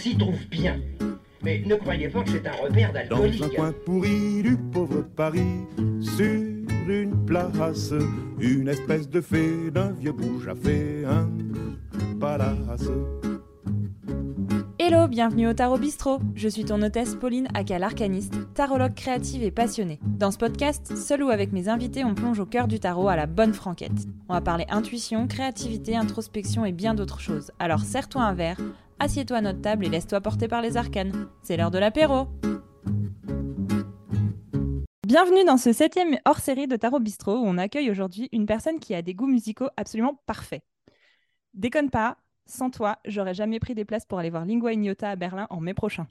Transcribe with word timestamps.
s'y 0.00 0.16
trouve 0.16 0.46
bien. 0.50 0.80
Mais 1.42 1.62
ne 1.66 1.74
croyez 1.74 2.08
pas 2.08 2.22
que 2.22 2.30
c'est 2.30 2.46
un 2.46 2.52
repère 2.52 2.92
d'alcoolique. 2.92 3.40
Dans 3.40 3.46
un 3.46 3.50
coin 3.50 3.74
pourri 3.84 4.42
du 4.42 4.56
pauvre 4.56 5.02
Paris, 5.14 5.66
sur 6.00 6.24
une 6.88 7.24
place, 7.26 7.92
une 8.40 8.68
espèce 8.68 9.08
de 9.08 9.20
fée 9.20 9.70
d'un 9.70 9.92
vieux 9.92 10.12
bouge 10.12 10.48
a 10.48 10.54
fait 10.54 11.04
un 11.04 11.28
palace. 12.18 12.88
Hello, 14.78 15.06
bienvenue 15.06 15.48
au 15.48 15.52
Tarot 15.52 15.78
Bistro. 15.78 16.18
Je 16.34 16.48
suis 16.48 16.64
ton 16.64 16.80
hôtesse 16.82 17.14
Pauline 17.14 17.48
aka 17.54 17.78
l'arcaniste, 17.78 18.34
tarologue 18.54 18.94
créative 18.94 19.42
et 19.42 19.50
passionnée. 19.50 20.00
Dans 20.02 20.30
ce 20.30 20.38
podcast, 20.38 20.96
seul 20.96 21.22
ou 21.22 21.28
avec 21.28 21.52
mes 21.52 21.68
invités, 21.68 22.04
on 22.04 22.14
plonge 22.14 22.40
au 22.40 22.46
cœur 22.46 22.66
du 22.66 22.80
tarot 22.80 23.08
à 23.08 23.16
la 23.16 23.26
bonne 23.26 23.52
franquette. 23.52 24.06
On 24.28 24.34
va 24.34 24.40
parler 24.40 24.64
intuition, 24.70 25.26
créativité, 25.26 25.94
introspection 25.94 26.64
et 26.64 26.72
bien 26.72 26.94
d'autres 26.94 27.20
choses. 27.20 27.52
Alors 27.58 27.80
serre-toi 27.80 28.22
un 28.22 28.32
verre, 28.32 28.56
assieds-toi 29.00 29.38
à 29.38 29.40
notre 29.40 29.62
table 29.62 29.86
et 29.86 29.88
laisse-toi 29.88 30.20
porter 30.20 30.46
par 30.46 30.60
les 30.60 30.76
arcanes. 30.76 31.26
C'est 31.42 31.56
l'heure 31.56 31.70
de 31.70 31.78
l'apéro. 31.78 32.28
Bienvenue 35.06 35.44
dans 35.44 35.56
ce 35.56 35.72
septième 35.72 36.18
hors-série 36.26 36.68
de 36.68 36.76
Tarot 36.76 37.00
Bistro 37.00 37.32
où 37.32 37.44
on 37.44 37.58
accueille 37.58 37.90
aujourd'hui 37.90 38.28
une 38.30 38.46
personne 38.46 38.78
qui 38.78 38.94
a 38.94 39.02
des 39.02 39.14
goûts 39.14 39.26
musicaux 39.26 39.68
absolument 39.76 40.20
parfaits. 40.26 40.62
Déconne 41.54 41.90
pas, 41.90 42.18
sans 42.46 42.70
toi, 42.70 42.98
j'aurais 43.06 43.34
jamais 43.34 43.58
pris 43.58 43.74
des 43.74 43.84
places 43.84 44.04
pour 44.04 44.18
aller 44.18 44.30
voir 44.30 44.44
Lingua 44.44 44.74
Ignota 44.74 45.10
à 45.10 45.16
Berlin 45.16 45.46
en 45.50 45.60
mai 45.60 45.74
prochain. 45.74 46.06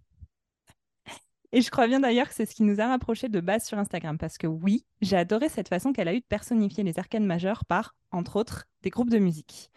Et 1.51 1.61
je 1.61 1.71
crois 1.71 1.87
bien 1.87 1.99
d'ailleurs 1.99 2.27
que 2.27 2.33
c'est 2.33 2.45
ce 2.45 2.53
qui 2.53 2.63
nous 2.63 2.81
a 2.81 2.87
rapprochés 2.87 3.29
de 3.29 3.39
base 3.39 3.65
sur 3.65 3.79
Instagram, 3.79 4.17
parce 4.17 4.37
que 4.37 4.45
oui, 4.45 4.85
j'ai 5.01 5.15
adoré 5.15 5.49
cette 5.49 5.69
façon 5.69 5.93
qu'elle 5.93 6.07
a 6.07 6.13
eu 6.13 6.19
de 6.19 6.25
personnifier 6.25 6.83
les 6.83 6.99
arcanes 6.99 7.25
majeures 7.25 7.65
par, 7.65 7.95
entre 8.11 8.35
autres, 8.35 8.67
des 8.83 8.91
groupes 8.91 9.09
de 9.09 9.17
musique. 9.17 9.71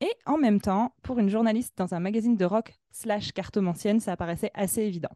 Et 0.00 0.12
en 0.26 0.38
même 0.38 0.60
temps, 0.60 0.94
pour 1.02 1.18
une 1.18 1.28
journaliste 1.28 1.76
dans 1.76 1.94
un 1.94 2.00
magazine 2.00 2.36
de 2.36 2.44
rock 2.44 2.74
slash 2.92 3.32
cartomancienne, 3.32 4.00
ça 4.00 4.16
paraissait 4.16 4.52
assez 4.54 4.82
évident. 4.82 5.10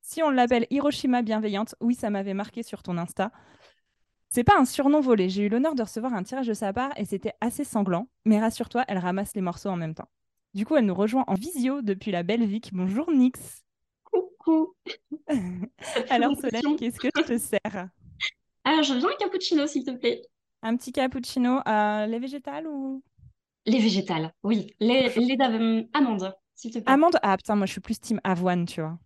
Si 0.00 0.22
on 0.22 0.30
l'appelle 0.30 0.66
Hiroshima 0.70 1.22
bienveillante, 1.22 1.74
oui, 1.80 1.94
ça 1.94 2.10
m'avait 2.10 2.34
marqué 2.34 2.62
sur 2.62 2.82
ton 2.82 2.98
Insta. 2.98 3.30
C'est 4.28 4.44
pas 4.44 4.58
un 4.58 4.64
surnom 4.64 5.00
volé. 5.00 5.28
J'ai 5.28 5.44
eu 5.44 5.48
l'honneur 5.48 5.74
de 5.74 5.82
recevoir 5.82 6.14
un 6.14 6.22
tirage 6.22 6.46
de 6.46 6.54
sa 6.54 6.72
part 6.72 6.90
et 6.96 7.04
c'était 7.04 7.34
assez 7.40 7.64
sanglant. 7.64 8.08
Mais 8.24 8.40
rassure-toi, 8.40 8.84
elle 8.88 8.98
ramasse 8.98 9.34
les 9.34 9.42
morceaux 9.42 9.68
en 9.68 9.76
même 9.76 9.94
temps. 9.94 10.08
Du 10.54 10.64
coup, 10.64 10.76
elle 10.76 10.86
nous 10.86 10.94
rejoint 10.94 11.24
en 11.26 11.34
visio 11.34 11.82
depuis 11.82 12.10
la 12.10 12.22
Belgique. 12.22 12.70
Bonjour 12.72 13.10
Nix. 13.10 13.62
Coucou. 14.04 14.74
Alors 16.10 16.34
Solène, 16.36 16.76
qu'est-ce 16.76 16.98
que 16.98 17.08
je 17.14 17.22
te 17.22 17.38
sers? 17.38 17.88
Alors, 18.64 18.82
je 18.82 18.94
veux 18.94 19.10
un 19.10 19.16
cappuccino, 19.18 19.66
s'il 19.66 19.84
te 19.84 19.90
plaît. 19.90 20.22
Un 20.62 20.76
petit 20.76 20.92
cappuccino, 20.92 21.60
euh, 21.66 22.06
lait 22.06 22.18
végétal 22.18 22.66
ou? 22.66 23.02
Les 23.66 23.78
végétales, 23.80 24.32
oui. 24.44 24.72
Les, 24.80 25.08
les 25.16 25.36
d'amandes, 25.36 26.32
s'il 26.54 26.72
te 26.72 26.78
plaît. 26.78 26.94
amande 26.94 27.16
Ah 27.24 27.36
putain, 27.36 27.56
moi 27.56 27.66
je 27.66 27.72
suis 27.72 27.80
plus 27.80 27.98
team 28.00 28.20
avoine, 28.22 28.66
tu 28.66 28.80
vois. 28.80 28.96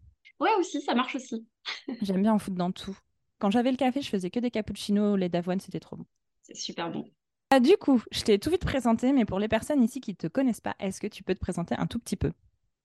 Ouais, 0.40 0.50
aussi, 0.58 0.80
ça 0.82 0.94
marche 0.94 1.14
aussi. 1.16 1.46
J'aime 2.00 2.22
bien 2.22 2.32
en 2.32 2.38
foutre 2.38 2.56
dans 2.56 2.72
tout. 2.72 2.96
Quand 3.38 3.50
j'avais 3.50 3.70
le 3.70 3.76
café, 3.76 4.00
je 4.00 4.08
faisais 4.08 4.30
que 4.30 4.40
des 4.40 4.50
cappuccinos 4.50 5.12
au 5.12 5.16
lait 5.16 5.28
d'avoine, 5.28 5.60
c'était 5.60 5.78
trop 5.80 5.96
bon. 5.96 6.06
C'est 6.40 6.56
super 6.56 6.90
bon. 6.90 7.10
Ah, 7.50 7.58
du 7.58 7.76
coup, 7.76 8.02
je 8.12 8.22
t'ai 8.22 8.38
tout 8.38 8.50
vite 8.50 8.64
présenté, 8.64 9.12
mais 9.12 9.24
pour 9.24 9.40
les 9.40 9.48
personnes 9.48 9.82
ici 9.82 10.00
qui 10.00 10.12
ne 10.12 10.16
te 10.16 10.26
connaissent 10.28 10.60
pas, 10.60 10.76
est-ce 10.78 11.00
que 11.00 11.06
tu 11.08 11.24
peux 11.24 11.34
te 11.34 11.40
présenter 11.40 11.74
un 11.76 11.86
tout 11.88 11.98
petit 11.98 12.14
peu? 12.16 12.32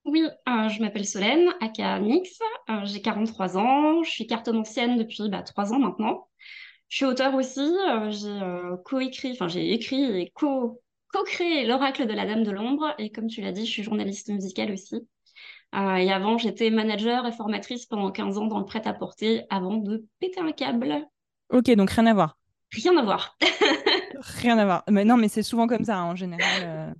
Oui, 0.06 0.24
euh, 0.50 0.70
je 0.70 0.82
m'appelle 0.82 1.06
Solène, 1.06 1.50
aka 1.62 2.00
Nix. 2.00 2.40
Euh, 2.70 2.82
j'ai 2.86 3.02
43 3.02 3.58
ans. 3.58 4.04
Je 4.04 4.10
suis 4.10 4.28
cartomancienne 4.28 4.98
depuis 4.98 5.30
bah, 5.30 5.44
3 5.44 5.74
ans 5.74 5.80
maintenant. 5.80 6.28
Je 6.90 6.98
suis 6.98 7.06
auteur 7.06 7.36
aussi. 7.36 7.60
euh, 7.62 8.12
j'ai 8.12 8.30
euh, 8.30 8.78
co-écrit, 8.86 9.32
enfin 9.34 9.48
j'ai 9.50 9.74
écrit 9.74 10.04
et 10.04 10.32
co- 10.32 10.82
co-créé 11.14 11.66
l'oracle 11.66 12.08
de 12.08 12.14
la 12.14 12.26
Dame 12.26 12.44
de 12.44 12.52
l'Ombre. 12.52 12.94
Et 12.98 13.12
comme 13.12 13.28
tu 13.28 13.42
l'as 13.42 13.52
dit, 13.52 13.66
je 13.66 13.72
suis 13.72 13.84
journaliste 13.84 14.30
musicale 14.30 14.72
aussi. 14.72 15.08
Euh, 15.76 15.96
et 15.96 16.12
avant, 16.12 16.38
j'étais 16.38 16.70
manager 16.72 17.26
et 17.28 17.32
formatrice 17.34 17.86
pendant 17.88 18.12
15 18.12 18.38
ans 18.38 18.48
dans 18.48 18.60
le 18.60 18.66
prêt-à-porter 18.66 19.46
avant 19.50 19.78
de 19.78 20.06
péter 20.20 20.42
un 20.42 20.52
câble. 20.54 21.06
Ok, 21.50 21.70
donc 21.76 21.92
rien 21.92 22.08
à 22.08 22.14
voir. 22.14 22.38
Rien 22.74 22.98
à 22.98 23.04
voir. 23.04 23.38
Rien 24.42 24.58
à 24.58 24.66
voir. 24.66 24.84
Mais 24.90 25.06
non, 25.06 25.18
mais 25.18 25.30
c'est 25.30 25.44
souvent 25.44 25.68
comme 25.68 25.84
ça 25.86 25.98
hein, 25.98 26.04
en 26.12 26.16
général. 26.16 26.64
euh. 26.64 26.94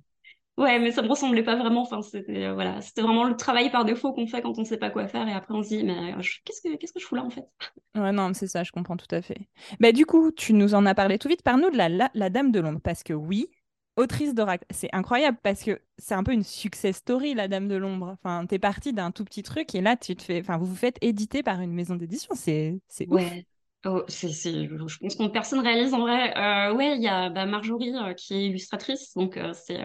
Ouais, 0.58 0.78
mais 0.78 0.92
ça 0.92 1.02
me 1.02 1.08
ressemblait 1.08 1.42
pas 1.42 1.56
vraiment. 1.56 1.82
Enfin, 1.82 2.02
c'était 2.02 2.44
euh, 2.44 2.54
voilà, 2.54 2.80
c'était 2.82 3.00
vraiment 3.02 3.24
le 3.24 3.36
travail 3.36 3.70
par 3.70 3.84
défaut 3.86 4.12
qu'on 4.12 4.26
fait 4.26 4.42
quand 4.42 4.58
on 4.58 4.64
sait 4.64 4.76
pas 4.76 4.90
quoi 4.90 5.08
faire 5.08 5.26
et 5.26 5.32
après 5.32 5.54
on 5.54 5.62
se 5.62 5.68
dit 5.68 5.82
mais 5.82 6.14
je- 6.22 6.40
qu'est-ce 6.44 6.60
que 6.60 6.76
qu'est-ce 6.76 6.92
que 6.92 7.00
je 7.00 7.06
fous 7.06 7.14
là 7.14 7.24
en 7.24 7.30
fait? 7.30 7.46
Ouais, 7.94 8.12
non, 8.12 8.32
c'est 8.32 8.46
ça, 8.46 8.64
je 8.64 8.72
comprends 8.72 8.96
tout 8.96 9.12
à 9.14 9.20
fait. 9.20 9.48
Bah, 9.78 9.92
du 9.92 10.06
coup, 10.06 10.30
tu 10.32 10.54
nous 10.54 10.74
en 10.74 10.86
as 10.86 10.94
parlé 10.94 11.18
tout 11.18 11.28
vite. 11.28 11.42
Parle-nous 11.42 11.70
de 11.70 11.76
la, 11.76 11.88
la, 11.90 12.10
la 12.14 12.30
Dame 12.30 12.50
de 12.50 12.58
l'Ombre, 12.60 12.80
parce 12.82 13.02
que 13.02 13.12
oui, 13.12 13.50
autrice 13.96 14.34
d'oracle, 14.34 14.64
c'est 14.70 14.88
incroyable, 14.92 15.38
parce 15.42 15.62
que 15.62 15.80
c'est 15.98 16.14
un 16.14 16.22
peu 16.22 16.32
une 16.32 16.44
success 16.44 16.96
story, 16.96 17.34
la 17.34 17.48
Dame 17.48 17.68
de 17.68 17.76
l'Ombre. 17.76 18.16
Enfin, 18.22 18.46
t'es 18.46 18.58
partie 18.58 18.92
d'un 18.92 19.10
tout 19.10 19.24
petit 19.24 19.42
truc, 19.42 19.74
et 19.74 19.80
là, 19.80 19.96
tu 19.96 20.16
te 20.16 20.22
fais... 20.22 20.40
Enfin, 20.40 20.56
vous 20.56 20.66
vous 20.66 20.76
faites 20.76 20.98
éditer 21.00 21.42
par 21.42 21.60
une 21.60 21.72
maison 21.72 21.96
d'édition, 21.96 22.34
c'est. 22.34 22.80
Ouais. 23.08 23.46
Oh, 23.84 24.04
c'est, 24.06 24.30
je 24.30 24.98
pense 24.98 25.16
qu'on 25.16 25.28
personne 25.28 25.58
réalise 25.58 25.92
en 25.92 26.02
vrai. 26.02 26.32
Euh, 26.38 26.72
ouais, 26.72 26.94
il 26.94 27.02
y 27.02 27.08
a 27.08 27.30
bah, 27.30 27.46
Marjorie 27.46 27.92
euh, 27.96 28.14
qui 28.14 28.34
est 28.34 28.46
illustratrice, 28.46 29.12
donc 29.14 29.36
euh, 29.36 29.52
c'est 29.54 29.80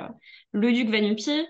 le 0.51 0.71
duc 0.71 0.89
Vanupier. 0.89 1.47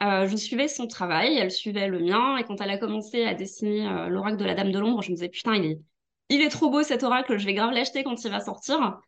Je 0.00 0.36
suivais 0.36 0.68
son 0.68 0.86
travail, 0.86 1.36
elle 1.36 1.50
suivait 1.50 1.88
le 1.88 1.98
mien, 1.98 2.36
et 2.36 2.44
quand 2.44 2.60
elle 2.60 2.70
a 2.70 2.78
commencé 2.78 3.24
à 3.24 3.34
dessiner 3.34 4.08
l'oracle 4.08 4.36
de 4.36 4.44
la 4.44 4.54
Dame 4.54 4.70
de 4.70 4.78
l'Ombre, 4.78 5.02
je 5.02 5.10
me 5.10 5.16
disais 5.16 5.28
putain, 5.28 5.54
il 5.56 6.40
est 6.40 6.48
trop 6.48 6.70
beau 6.70 6.82
cet 6.84 7.02
oracle, 7.02 7.36
je 7.36 7.44
vais 7.44 7.54
grave 7.54 7.72
l'acheter 7.72 8.04
quand 8.04 8.24
il 8.24 8.30
va 8.30 8.40
sortir. 8.40 9.00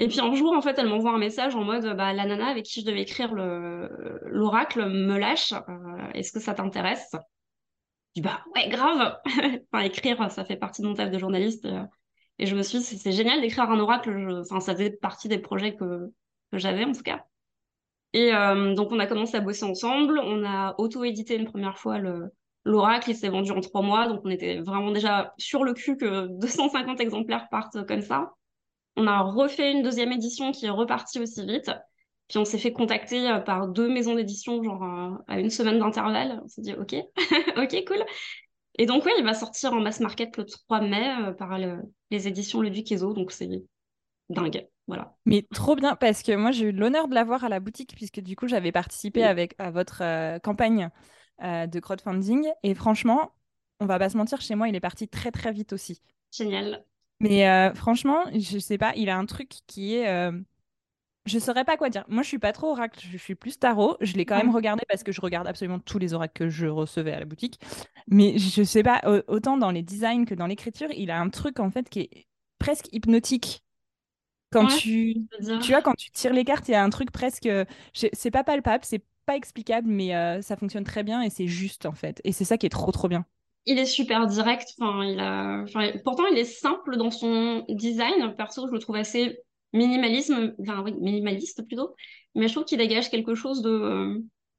Et 0.00 0.08
puis 0.08 0.18
un 0.18 0.34
jour, 0.34 0.56
en 0.56 0.62
fait, 0.62 0.78
elle 0.78 0.88
m'envoie 0.88 1.12
un 1.12 1.18
message 1.18 1.54
en 1.54 1.62
mode 1.62 1.94
bah, 1.94 2.14
la 2.14 2.24
nana 2.24 2.46
avec 2.46 2.64
qui 2.64 2.80
je 2.80 2.86
devais 2.86 3.02
écrire 3.02 3.34
le, 3.34 4.18
l'oracle 4.24 4.88
me 4.88 5.18
lâche, 5.18 5.52
euh, 5.52 6.10
est-ce 6.14 6.32
que 6.32 6.40
ça 6.40 6.54
t'intéresse? 6.54 7.10
Je 7.12 7.18
dis 8.14 8.20
bah 8.22 8.42
ouais, 8.54 8.70
grave! 8.70 9.18
Enfin, 9.72 9.84
écrire, 9.84 10.30
ça 10.30 10.42
fait 10.46 10.56
partie 10.56 10.80
de 10.80 10.86
mon 10.86 10.94
taf 10.94 11.10
de 11.10 11.18
journaliste. 11.18 11.66
et, 11.66 11.68
euh, 11.68 11.82
et 12.38 12.46
je 12.46 12.56
me 12.56 12.62
suis 12.62 12.78
dit, 12.78 12.84
c'est 12.84 13.12
génial 13.12 13.42
d'écrire 13.42 13.70
un 13.70 13.78
oracle. 13.78 14.40
Enfin, 14.40 14.60
ça 14.60 14.72
faisait 14.72 14.90
partie 14.90 15.28
des 15.28 15.38
projets 15.38 15.76
que, 15.76 16.10
j'avais, 16.54 16.84
en 16.84 16.92
tout 16.92 17.02
cas. 17.02 17.22
Et 18.14 18.34
euh, 18.34 18.74
donc, 18.74 18.92
on 18.92 19.00
a 19.00 19.06
commencé 19.06 19.36
à 19.36 19.40
bosser 19.40 19.64
ensemble. 19.64 20.18
On 20.18 20.44
a 20.46 20.74
auto-édité 20.78 21.36
une 21.36 21.44
première 21.44 21.76
fois 21.78 21.98
le, 21.98 22.30
l'oracle. 22.64 23.10
Il 23.10 23.16
s'est 23.16 23.28
vendu 23.28 23.50
en 23.50 23.60
trois 23.60 23.82
mois. 23.82 24.08
Donc, 24.08 24.22
on 24.24 24.30
était 24.30 24.60
vraiment 24.60 24.92
déjà 24.92 25.34
sur 25.36 25.62
le 25.62 25.74
cul 25.74 25.98
que 25.98 26.26
250 26.40 27.00
exemplaires 27.00 27.48
partent 27.50 27.86
comme 27.86 28.00
ça. 28.00 28.32
On 29.00 29.06
a 29.06 29.22
refait 29.22 29.72
une 29.72 29.82
deuxième 29.82 30.12
édition 30.12 30.52
qui 30.52 30.66
est 30.66 30.70
repartie 30.70 31.20
aussi 31.20 31.46
vite. 31.46 31.70
Puis, 32.28 32.38
on 32.38 32.44
s'est 32.44 32.58
fait 32.58 32.72
contacter 32.72 33.28
euh, 33.30 33.40
par 33.40 33.66
deux 33.68 33.88
maisons 33.88 34.14
d'édition, 34.14 34.62
genre 34.62 34.82
euh, 34.84 35.16
à 35.26 35.40
une 35.40 35.50
semaine 35.50 35.78
d'intervalle. 35.78 36.40
On 36.44 36.48
s'est 36.48 36.62
dit, 36.62 36.74
OK, 36.74 36.94
OK, 37.56 37.84
cool. 37.86 38.04
Et 38.78 38.86
donc, 38.86 39.04
oui, 39.04 39.12
il 39.18 39.24
va 39.24 39.34
sortir 39.34 39.72
en 39.72 39.80
mass 39.80 40.00
market 40.00 40.36
le 40.36 40.44
3 40.44 40.80
mai 40.80 41.10
euh, 41.22 41.32
par 41.32 41.58
le- 41.58 41.80
les 42.10 42.28
éditions 42.28 42.60
Le 42.60 42.70
Duc 42.70 42.90
Ezo, 42.92 43.12
donc 43.14 43.32
c'est 43.32 43.48
dingue. 44.28 44.66
Voilà. 44.86 45.14
Mais 45.26 45.46
trop 45.54 45.76
bien, 45.76 45.96
parce 45.96 46.22
que 46.22 46.34
moi, 46.34 46.50
j'ai 46.52 46.66
eu 46.66 46.72
l'honneur 46.72 47.08
de 47.08 47.14
l'avoir 47.14 47.44
à 47.44 47.48
la 47.48 47.60
boutique, 47.60 47.94
puisque 47.94 48.20
du 48.20 48.36
coup, 48.36 48.48
j'avais 48.48 48.72
participé 48.72 49.20
Oui. 49.20 49.26
avec, 49.26 49.54
à 49.58 49.70
votre 49.70 50.02
euh, 50.02 50.38
campagne 50.38 50.90
euh, 51.42 51.66
de 51.66 51.80
crowdfunding. 51.80 52.48
Et 52.62 52.74
franchement, 52.74 53.32
on 53.80 53.86
va 53.86 53.98
pas 53.98 54.08
se 54.10 54.16
mentir, 54.16 54.40
chez 54.40 54.54
moi, 54.54 54.68
il 54.68 54.74
est 54.76 54.80
parti 54.80 55.08
très, 55.08 55.30
très 55.30 55.52
vite 55.52 55.72
aussi. 55.72 56.00
Génial. 56.32 56.84
Mais 57.20 57.48
euh, 57.48 57.74
franchement, 57.74 58.24
je 58.34 58.58
sais 58.58 58.78
pas, 58.78 58.92
il 58.96 59.08
a 59.10 59.18
un 59.18 59.26
truc 59.26 59.50
qui 59.66 59.94
est. 59.96 60.08
euh, 60.08 60.32
Je 61.26 61.38
saurais 61.38 61.64
pas 61.64 61.76
quoi 61.76 61.90
dire. 61.90 62.04
Moi, 62.08 62.22
je 62.24 62.28
suis 62.28 62.38
pas 62.40 62.52
trop 62.52 62.68
oracle, 62.72 63.00
je 63.10 63.18
suis 63.18 63.34
plus 63.36 63.58
tarot. 63.58 63.96
Je 64.00 64.14
l'ai 64.16 64.26
quand 64.26 64.36
même 64.36 64.50
Ouais. 64.50 64.54
regardé 64.54 64.84
parce 64.88 65.02
que 65.04 65.12
je 65.12 65.20
regarde 65.20 65.46
absolument 65.48 65.80
tous 65.80 65.98
les 65.98 66.14
oracles 66.14 66.34
que 66.34 66.50
je 66.50 66.66
recevais 66.66 67.12
à 67.14 67.20
la 67.20 67.26
boutique. 67.26 67.60
Mais 68.08 68.38
je 68.38 68.62
sais 68.64 68.82
pas, 68.84 69.00
au- 69.06 69.22
autant 69.34 69.58
dans 69.58 69.70
les 69.72 69.82
designs 69.82 70.24
que 70.26 70.34
dans 70.34 70.46
l'écriture, 70.46 70.90
il 70.96 71.10
a 71.10 71.20
un 71.20 71.30
truc 71.30 71.60
en 71.60 71.70
fait 71.70 71.88
qui 71.90 72.00
est 72.02 72.26
presque 72.58 72.88
hypnotique. 72.92 73.62
Quand 74.50 74.66
Ouais, 74.66 74.66
tu, 74.66 75.16
tu 75.60 75.72
vois, 75.72 75.82
quand 75.82 75.94
tu 75.94 76.10
tires 76.10 76.32
les 76.34 76.44
cartes, 76.44 76.68
il 76.68 76.72
y 76.72 76.74
a 76.74 76.82
un 76.84 76.90
truc 76.90 77.10
presque. 77.12 77.44
je- 77.94 78.08
C'est 78.12 78.30
pas 78.32 78.44
palpable, 78.44 78.84
c'est 78.84 79.04
pas 79.26 79.36
explicable, 79.36 79.88
mais 79.88 80.14
euh, 80.16 80.42
ça 80.42 80.56
fonctionne 80.56 80.84
très 80.84 81.02
bien 81.04 81.22
et 81.22 81.30
c'est 81.30 81.46
juste 81.48 81.86
en 81.86 81.92
fait. 81.92 82.20
Et 82.24 82.32
c'est 82.32 82.44
ça 82.44 82.58
qui 82.58 82.66
est 82.66 82.70
trop 82.70 82.92
trop 82.92 83.08
bien. 83.08 83.26
Il 83.66 83.78
est 83.78 83.86
super 83.86 84.26
direct. 84.26 84.68
Enfin, 84.78 85.04
il 85.04 85.18
a... 85.20 85.62
enfin, 85.62 85.90
pourtant, 86.04 86.26
il 86.26 86.38
est 86.38 86.44
simple 86.44 86.96
dans 86.96 87.10
son 87.10 87.64
design. 87.68 88.34
Perso, 88.36 88.66
je 88.66 88.72
le 88.72 88.78
trouve 88.78 88.96
assez 88.96 89.38
minimalisme, 89.72 90.54
enfin, 90.60 90.82
oui, 90.82 90.94
minimaliste 91.00 91.66
plutôt. 91.66 91.94
Mais 92.34 92.48
je 92.48 92.54
trouve 92.54 92.64
qu'il 92.64 92.78
dégage 92.78 93.10
quelque 93.10 93.34
chose 93.34 93.62
de. 93.62 93.70
euh, 93.70 94.18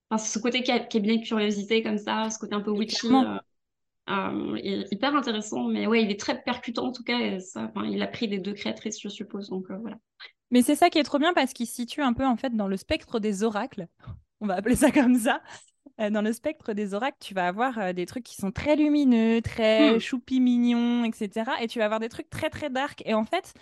Enfin, 0.10 0.24
ce 0.26 0.40
côté 0.40 0.62
ca- 0.66 0.80
cabinet 0.80 1.20
de 1.20 1.26
curiosité 1.26 1.82
comme 1.84 1.98
ça, 1.98 2.30
ce 2.30 2.38
côté 2.38 2.54
un 2.54 2.60
peu 2.62 2.72
witchy. 2.72 3.08
euh, 3.08 3.38
euh, 4.10 4.56
est 4.56 4.92
hyper 4.92 5.16
intéressant. 5.16 5.68
Mais 5.70 5.88
ouais, 5.88 6.04
il 6.04 6.12
est 6.12 6.20
très 6.20 6.42
percutant 6.42 6.88
en 6.88 6.92
tout 6.92 7.04
cas. 7.04 7.20
Et 7.20 7.40
ça, 7.40 7.72
enfin, 7.74 7.86
il 7.88 8.02
a 8.02 8.08
pris 8.08 8.28
des 8.28 8.40
deux 8.40 8.54
créatrices, 8.54 9.02
je 9.02 9.10
suppose. 9.10 9.50
Donc 9.50 9.70
euh, 9.72 9.78
voilà. 9.78 9.98
Mais 10.52 10.62
c'est 10.62 10.76
ça 10.76 10.90
qui 10.90 11.00
est 11.00 11.04
trop 11.04 11.20
bien 11.20 11.34
parce 11.34 11.54
qu'il 11.54 11.66
se 11.68 11.74
situe 11.76 12.02
un 12.02 12.14
peu 12.14 12.26
en 12.26 12.36
fait 12.36 12.56
dans 12.56 12.68
le 12.68 12.78
spectre 12.78 13.20
des 13.20 13.44
oracles. 13.44 13.88
On 14.42 14.48
va 14.48 14.56
appeler 14.56 14.76
ça 14.76 14.92
comme 14.92 15.16
ça. 15.18 15.42
Euh, 16.02 16.10
dans 16.10 16.22
le 16.22 16.34
spectre 16.34 16.74
des 16.74 16.94
oracles, 16.94 17.18
tu 17.22 17.34
vas 17.36 17.48
avoir 17.48 17.78
euh, 17.80 17.94
des 17.94 18.06
trucs 18.08 18.24
qui 18.24 18.36
sont 18.36 18.52
très 18.52 18.76
lumineux, 18.76 19.42
très 19.42 20.00
Hmm. 20.00 20.00
choupi 20.00 20.40
mignons, 20.40 21.04
etc. 21.06 21.62
Et 21.62 21.68
tu 21.68 21.80
vas 21.80 21.86
avoir 21.86 22.00
des 22.00 22.10
trucs 22.10 22.30
très 22.30 22.50
très 22.50 22.70
dark. 22.70 23.04
Et 23.06 23.14
en 23.14 23.26
fait, 23.26 23.54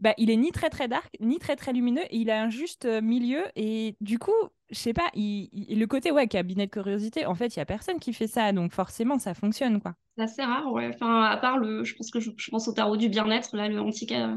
bah, 0.00 0.14
il 0.18 0.30
est 0.30 0.36
ni 0.36 0.50
très 0.52 0.70
très 0.70 0.88
dark, 0.88 1.14
ni 1.20 1.38
très 1.38 1.56
très 1.56 1.72
lumineux, 1.72 2.02
et 2.10 2.16
il 2.16 2.30
a 2.30 2.42
un 2.42 2.50
juste 2.50 2.84
euh, 2.86 3.00
milieu. 3.00 3.42
Et 3.56 3.96
du 4.00 4.18
coup, 4.18 4.32
je 4.70 4.78
sais 4.78 4.92
pas, 4.92 5.08
il, 5.14 5.48
il- 5.52 5.78
le 5.78 5.86
côté 5.86 6.10
ouais, 6.10 6.26
cabinet 6.26 6.66
de 6.66 6.70
curiosité, 6.70 7.26
en 7.26 7.34
fait, 7.34 7.54
il 7.54 7.58
y 7.58 7.62
a 7.62 7.66
personne 7.66 7.98
qui 7.98 8.12
fait 8.12 8.26
ça, 8.26 8.52
donc 8.52 8.72
forcément, 8.72 9.18
ça 9.18 9.34
fonctionne, 9.34 9.80
quoi. 9.80 9.94
C'est 10.16 10.24
assez 10.24 10.42
rare, 10.42 10.70
ouais. 10.72 10.90
Enfin, 10.94 11.22
à 11.24 11.36
part 11.36 11.58
le, 11.58 11.84
je 11.84 11.94
pense 11.94 12.10
que 12.10 12.20
je, 12.20 12.30
je 12.36 12.50
pense 12.50 12.68
au 12.68 12.72
tarot 12.72 12.96
du 12.96 13.08
bien-être, 13.08 13.56
là, 13.56 13.68
le 13.68 13.80
antica. 13.80 14.36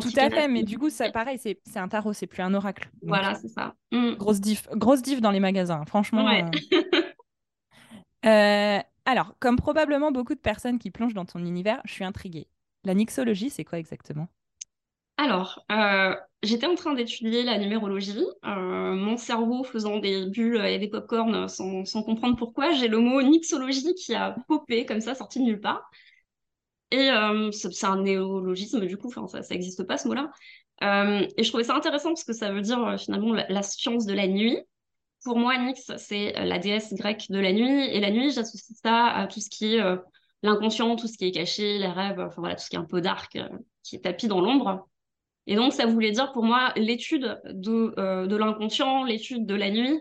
Tout 0.00 0.08
à 0.16 0.30
fait, 0.30 0.48
mais 0.48 0.62
du 0.62 0.78
coup, 0.78 0.88
ça, 0.88 1.10
pareil, 1.10 1.38
c'est 1.38 1.58
c'est 1.64 1.78
un 1.78 1.88
tarot, 1.88 2.12
c'est 2.12 2.26
plus 2.28 2.42
un 2.42 2.54
oracle. 2.54 2.90
Donc, 3.02 3.08
Voilà, 3.08 3.34
c'est 3.34 3.48
ça. 3.48 3.74
Mm. 3.92 4.12
grosse 4.14 4.40
diff, 4.40 4.68
grosse 4.72 5.02
diff 5.02 5.20
dans 5.20 5.32
les 5.32 5.40
magasins, 5.40 5.84
franchement. 5.86 6.24
Ouais. 6.26 6.44
euh. 6.44 6.80
Euh, 8.26 8.78
alors, 9.04 9.34
comme 9.40 9.56
probablement 9.56 10.12
beaucoup 10.12 10.34
de 10.34 10.40
personnes 10.40 10.78
qui 10.78 10.90
plongent 10.90 11.14
dans 11.14 11.24
ton 11.24 11.38
univers, 11.40 11.80
je 11.84 11.92
suis 11.92 12.04
intriguée. 12.04 12.48
La 12.84 12.94
nixologie, 12.94 13.50
c'est 13.50 13.64
quoi 13.64 13.78
exactement? 13.78 14.28
Alors, 15.20 15.62
euh, 15.70 16.16
j'étais 16.42 16.66
en 16.66 16.74
train 16.76 16.94
d'étudier 16.94 17.42
la 17.42 17.58
numérologie. 17.58 18.24
Euh, 18.46 18.94
mon 18.94 19.18
cerveau 19.18 19.64
faisant 19.64 19.98
des 19.98 20.24
bulles 20.24 20.64
et 20.64 20.78
des 20.78 20.88
pop-corn 20.88 21.46
sans, 21.46 21.84
comprendre 22.02 22.36
pourquoi, 22.36 22.72
j'ai 22.72 22.88
le 22.88 23.00
mot 23.00 23.20
mixologie 23.20 23.94
qui 23.94 24.14
a 24.14 24.34
popé 24.48 24.86
comme 24.86 25.02
ça, 25.02 25.14
sorti 25.14 25.40
de 25.40 25.44
nulle 25.44 25.60
part. 25.60 25.90
Et 26.90 27.10
euh, 27.10 27.50
c'est 27.52 27.84
un 27.84 28.00
néologisme, 28.00 28.86
du 28.86 28.96
coup, 28.96 29.12
ça, 29.12 29.42
ça 29.42 29.54
existe 29.54 29.82
pas 29.84 29.98
ce 29.98 30.08
mot-là. 30.08 30.30
Et 31.36 31.42
je 31.42 31.48
trouvais 31.48 31.64
ça 31.64 31.76
intéressant 31.76 32.08
parce 32.08 32.24
que 32.24 32.32
ça 32.32 32.50
veut 32.50 32.62
dire 32.62 32.98
finalement 32.98 33.34
la, 33.34 33.62
science 33.62 34.06
de 34.06 34.14
la 34.14 34.26
nuit. 34.26 34.58
Pour 35.22 35.36
moi, 35.36 35.58
Nyx, 35.58 35.98
c'est 35.98 36.32
la 36.32 36.58
déesse 36.58 36.94
grecque 36.94 37.26
de 37.28 37.38
la 37.38 37.52
nuit. 37.52 37.84
Et 37.90 38.00
la 38.00 38.10
nuit, 38.10 38.30
j'associe 38.30 38.78
ça 38.82 39.08
à 39.08 39.26
tout 39.26 39.40
ce 39.40 39.50
qui 39.50 39.74
est 39.74 39.82
l'inconscient, 40.42 40.96
tout 40.96 41.08
ce 41.08 41.18
qui 41.18 41.26
est 41.26 41.32
caché, 41.32 41.76
les 41.76 41.88
rêves, 41.88 42.20
enfin 42.20 42.40
voilà, 42.40 42.54
tout 42.54 42.64
ce 42.64 42.70
qui 42.70 42.76
est 42.76 42.78
un 42.78 42.86
peu 42.86 43.02
dark, 43.02 43.38
qui 43.82 43.96
est 43.96 44.00
tapis 44.00 44.26
dans 44.26 44.40
l'ombre. 44.40 44.88
Et 45.50 45.56
donc, 45.56 45.74
ça 45.74 45.86
voulait 45.86 46.12
dire 46.12 46.32
pour 46.32 46.44
moi 46.44 46.72
l'étude 46.76 47.40
de, 47.44 47.94
euh, 47.98 48.26
de 48.26 48.36
l'inconscient, 48.36 49.04
l'étude 49.04 49.46
de 49.46 49.54
la 49.54 49.70
nuit. 49.70 50.00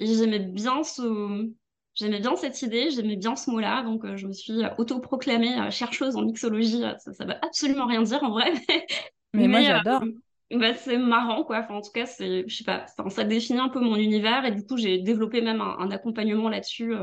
Et 0.00 0.06
j'aimais 0.06 0.40
bien 0.40 0.84
ce... 0.84 1.48
J'aimais 1.94 2.20
bien 2.20 2.36
cette 2.36 2.62
idée, 2.62 2.90
j'aimais 2.90 3.16
bien 3.16 3.34
ce 3.34 3.50
mot-là, 3.50 3.82
donc 3.82 4.04
euh, 4.04 4.16
je 4.16 4.28
me 4.28 4.32
suis 4.32 4.60
autoproclamée 4.78 5.58
euh, 5.60 5.70
chercheuse 5.70 6.16
en 6.16 6.22
mixologie. 6.22 6.82
Ça, 6.98 7.12
ça 7.12 7.24
veut 7.24 7.34
absolument 7.44 7.86
rien 7.86 8.02
dire 8.02 8.22
en 8.22 8.30
vrai, 8.30 8.52
Mais 9.34 9.48
moi, 9.48 9.60
mais, 9.60 9.64
j'adore. 9.64 10.04
euh, 10.52 10.58
bah, 10.58 10.74
c'est 10.74 10.98
marrant 10.98 11.44
quoi. 11.44 11.58
Enfin, 11.60 11.74
en 11.74 11.82
tout 11.82 11.92
cas, 11.92 12.06
c'est, 12.06 12.44
je 12.48 12.56
sais 12.56 12.64
pas, 12.64 12.86
ça 13.10 13.24
définit 13.24 13.60
un 13.60 13.68
peu 13.68 13.80
mon 13.80 13.96
univers 13.96 14.44
et 14.44 14.52
du 14.52 14.64
coup, 14.66 14.76
j'ai 14.76 14.98
développé 14.98 15.40
même 15.42 15.60
un, 15.60 15.76
un 15.78 15.90
accompagnement 15.90 16.48
là-dessus, 16.48 16.94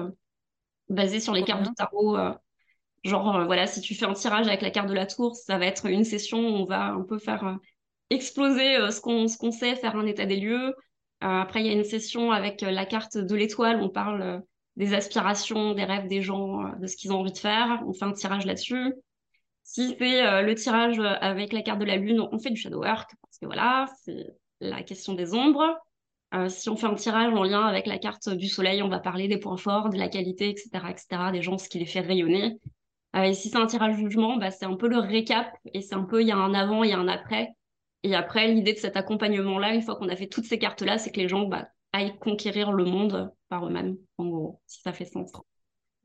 basé 0.89 1.19
sur 1.19 1.33
les 1.33 1.43
cartes 1.43 1.63
de 1.65 1.73
tarot. 1.75 2.17
genre, 3.03 3.35
euh, 3.37 3.45
voilà, 3.45 3.67
si 3.67 3.81
tu 3.81 3.95
fais 3.95 4.05
un 4.05 4.13
tirage 4.13 4.47
avec 4.47 4.61
la 4.61 4.71
carte 4.71 4.89
de 4.89 4.93
la 4.93 5.05
tour, 5.05 5.35
ça 5.35 5.57
va 5.57 5.65
être 5.65 5.85
une 5.87 6.03
session 6.03 6.39
où 6.39 6.63
on 6.63 6.65
va 6.65 6.87
un 6.87 7.03
peu 7.03 7.17
faire 7.19 7.57
exploser 8.09 8.77
euh, 8.77 8.91
ce 8.91 9.01
qu'on 9.01 9.25
qu'on 9.39 9.51
sait, 9.51 9.75
faire 9.75 9.95
un 9.95 10.05
état 10.05 10.25
des 10.25 10.37
lieux. 10.37 10.67
Euh, 10.67 10.73
après, 11.21 11.61
il 11.61 11.67
y 11.67 11.69
a 11.69 11.73
une 11.73 11.83
session 11.83 12.31
avec 12.31 12.63
euh, 12.63 12.71
la 12.71 12.85
carte 12.85 13.17
de 13.17 13.35
l'étoile, 13.35 13.81
on 13.81 13.89
parle 13.89 14.43
des 14.75 14.93
aspirations, 14.93 15.73
des 15.73 15.85
rêves 15.85 16.07
des 16.07 16.21
gens, 16.21 16.69
de 16.79 16.87
ce 16.87 16.97
qu'ils 16.97 17.13
ont 17.13 17.19
envie 17.19 17.31
de 17.31 17.37
faire. 17.37 17.81
On 17.87 17.93
fait 17.93 18.05
un 18.05 18.11
tirage 18.11 18.45
là-dessus. 18.45 18.93
Si 19.63 19.95
c'est 19.97 20.43
le 20.43 20.53
tirage 20.53 20.99
avec 20.99 21.53
la 21.53 21.61
carte 21.61 21.79
de 21.79 21.85
la 21.85 21.95
lune, 21.95 22.19
on 22.19 22.37
fait 22.37 22.49
du 22.49 22.57
shadow 22.57 22.81
work, 22.81 23.09
parce 23.21 23.39
que 23.39 23.45
voilà, 23.45 23.85
c'est 24.03 24.27
la 24.59 24.83
question 24.83 25.13
des 25.13 25.33
ombres. 25.33 25.77
Si 26.49 26.69
on 26.69 26.75
fait 26.75 26.87
un 26.87 26.95
tirage 26.95 27.33
en 27.33 27.43
lien 27.43 27.61
avec 27.61 27.87
la 27.87 27.97
carte 27.97 28.29
du 28.29 28.49
soleil, 28.49 28.83
on 28.83 28.89
va 28.89 28.99
parler 28.99 29.29
des 29.29 29.37
points 29.37 29.55
forts, 29.55 29.89
de 29.89 29.97
la 29.97 30.09
qualité, 30.09 30.49
etc., 30.49 30.69
etc., 30.89 31.07
des 31.31 31.41
gens, 31.41 31.57
ce 31.57 31.69
qui 31.69 31.79
les 31.79 31.85
fait 31.85 32.01
rayonner. 32.01 32.59
Et 33.15 33.33
si 33.33 33.49
c'est 33.49 33.57
un 33.57 33.65
tirage 33.65 33.95
jugement, 33.95 34.35
bah, 34.35 34.51
c'est 34.51 34.65
un 34.65 34.75
peu 34.75 34.89
le 34.89 34.99
récap, 34.99 35.55
et 35.73 35.81
c'est 35.81 35.95
un 35.95 36.03
peu, 36.03 36.21
il 36.21 36.27
y 36.27 36.31
a 36.33 36.37
un 36.37 36.53
avant, 36.53 36.83
il 36.83 36.89
y 36.89 36.93
a 36.93 36.99
un 36.99 37.07
après. 37.07 37.55
Et 38.05 38.13
après, 38.13 38.47
l'idée 38.49 38.73
de 38.73 38.77
cet 38.77 38.97
accompagnement-là, 38.97 39.73
une 39.73 39.81
fois 39.81 39.95
qu'on 39.95 40.09
a 40.09 40.15
fait 40.15 40.27
toutes 40.27 40.45
ces 40.45 40.59
cartes-là, 40.59 40.99
c'est 40.99 41.11
que 41.11 41.19
les 41.19 41.27
gens 41.27 41.47
bah, 41.47 41.69
aillent 41.91 42.15
conquérir 42.19 42.71
le 42.71 42.85
monde 42.85 43.33
par 43.49 43.65
eux-mêmes, 43.65 43.97
en 44.19 44.25
gros, 44.27 44.61
si 44.67 44.79
ça 44.81 44.93
fait 44.93 45.05
sens. 45.05 45.31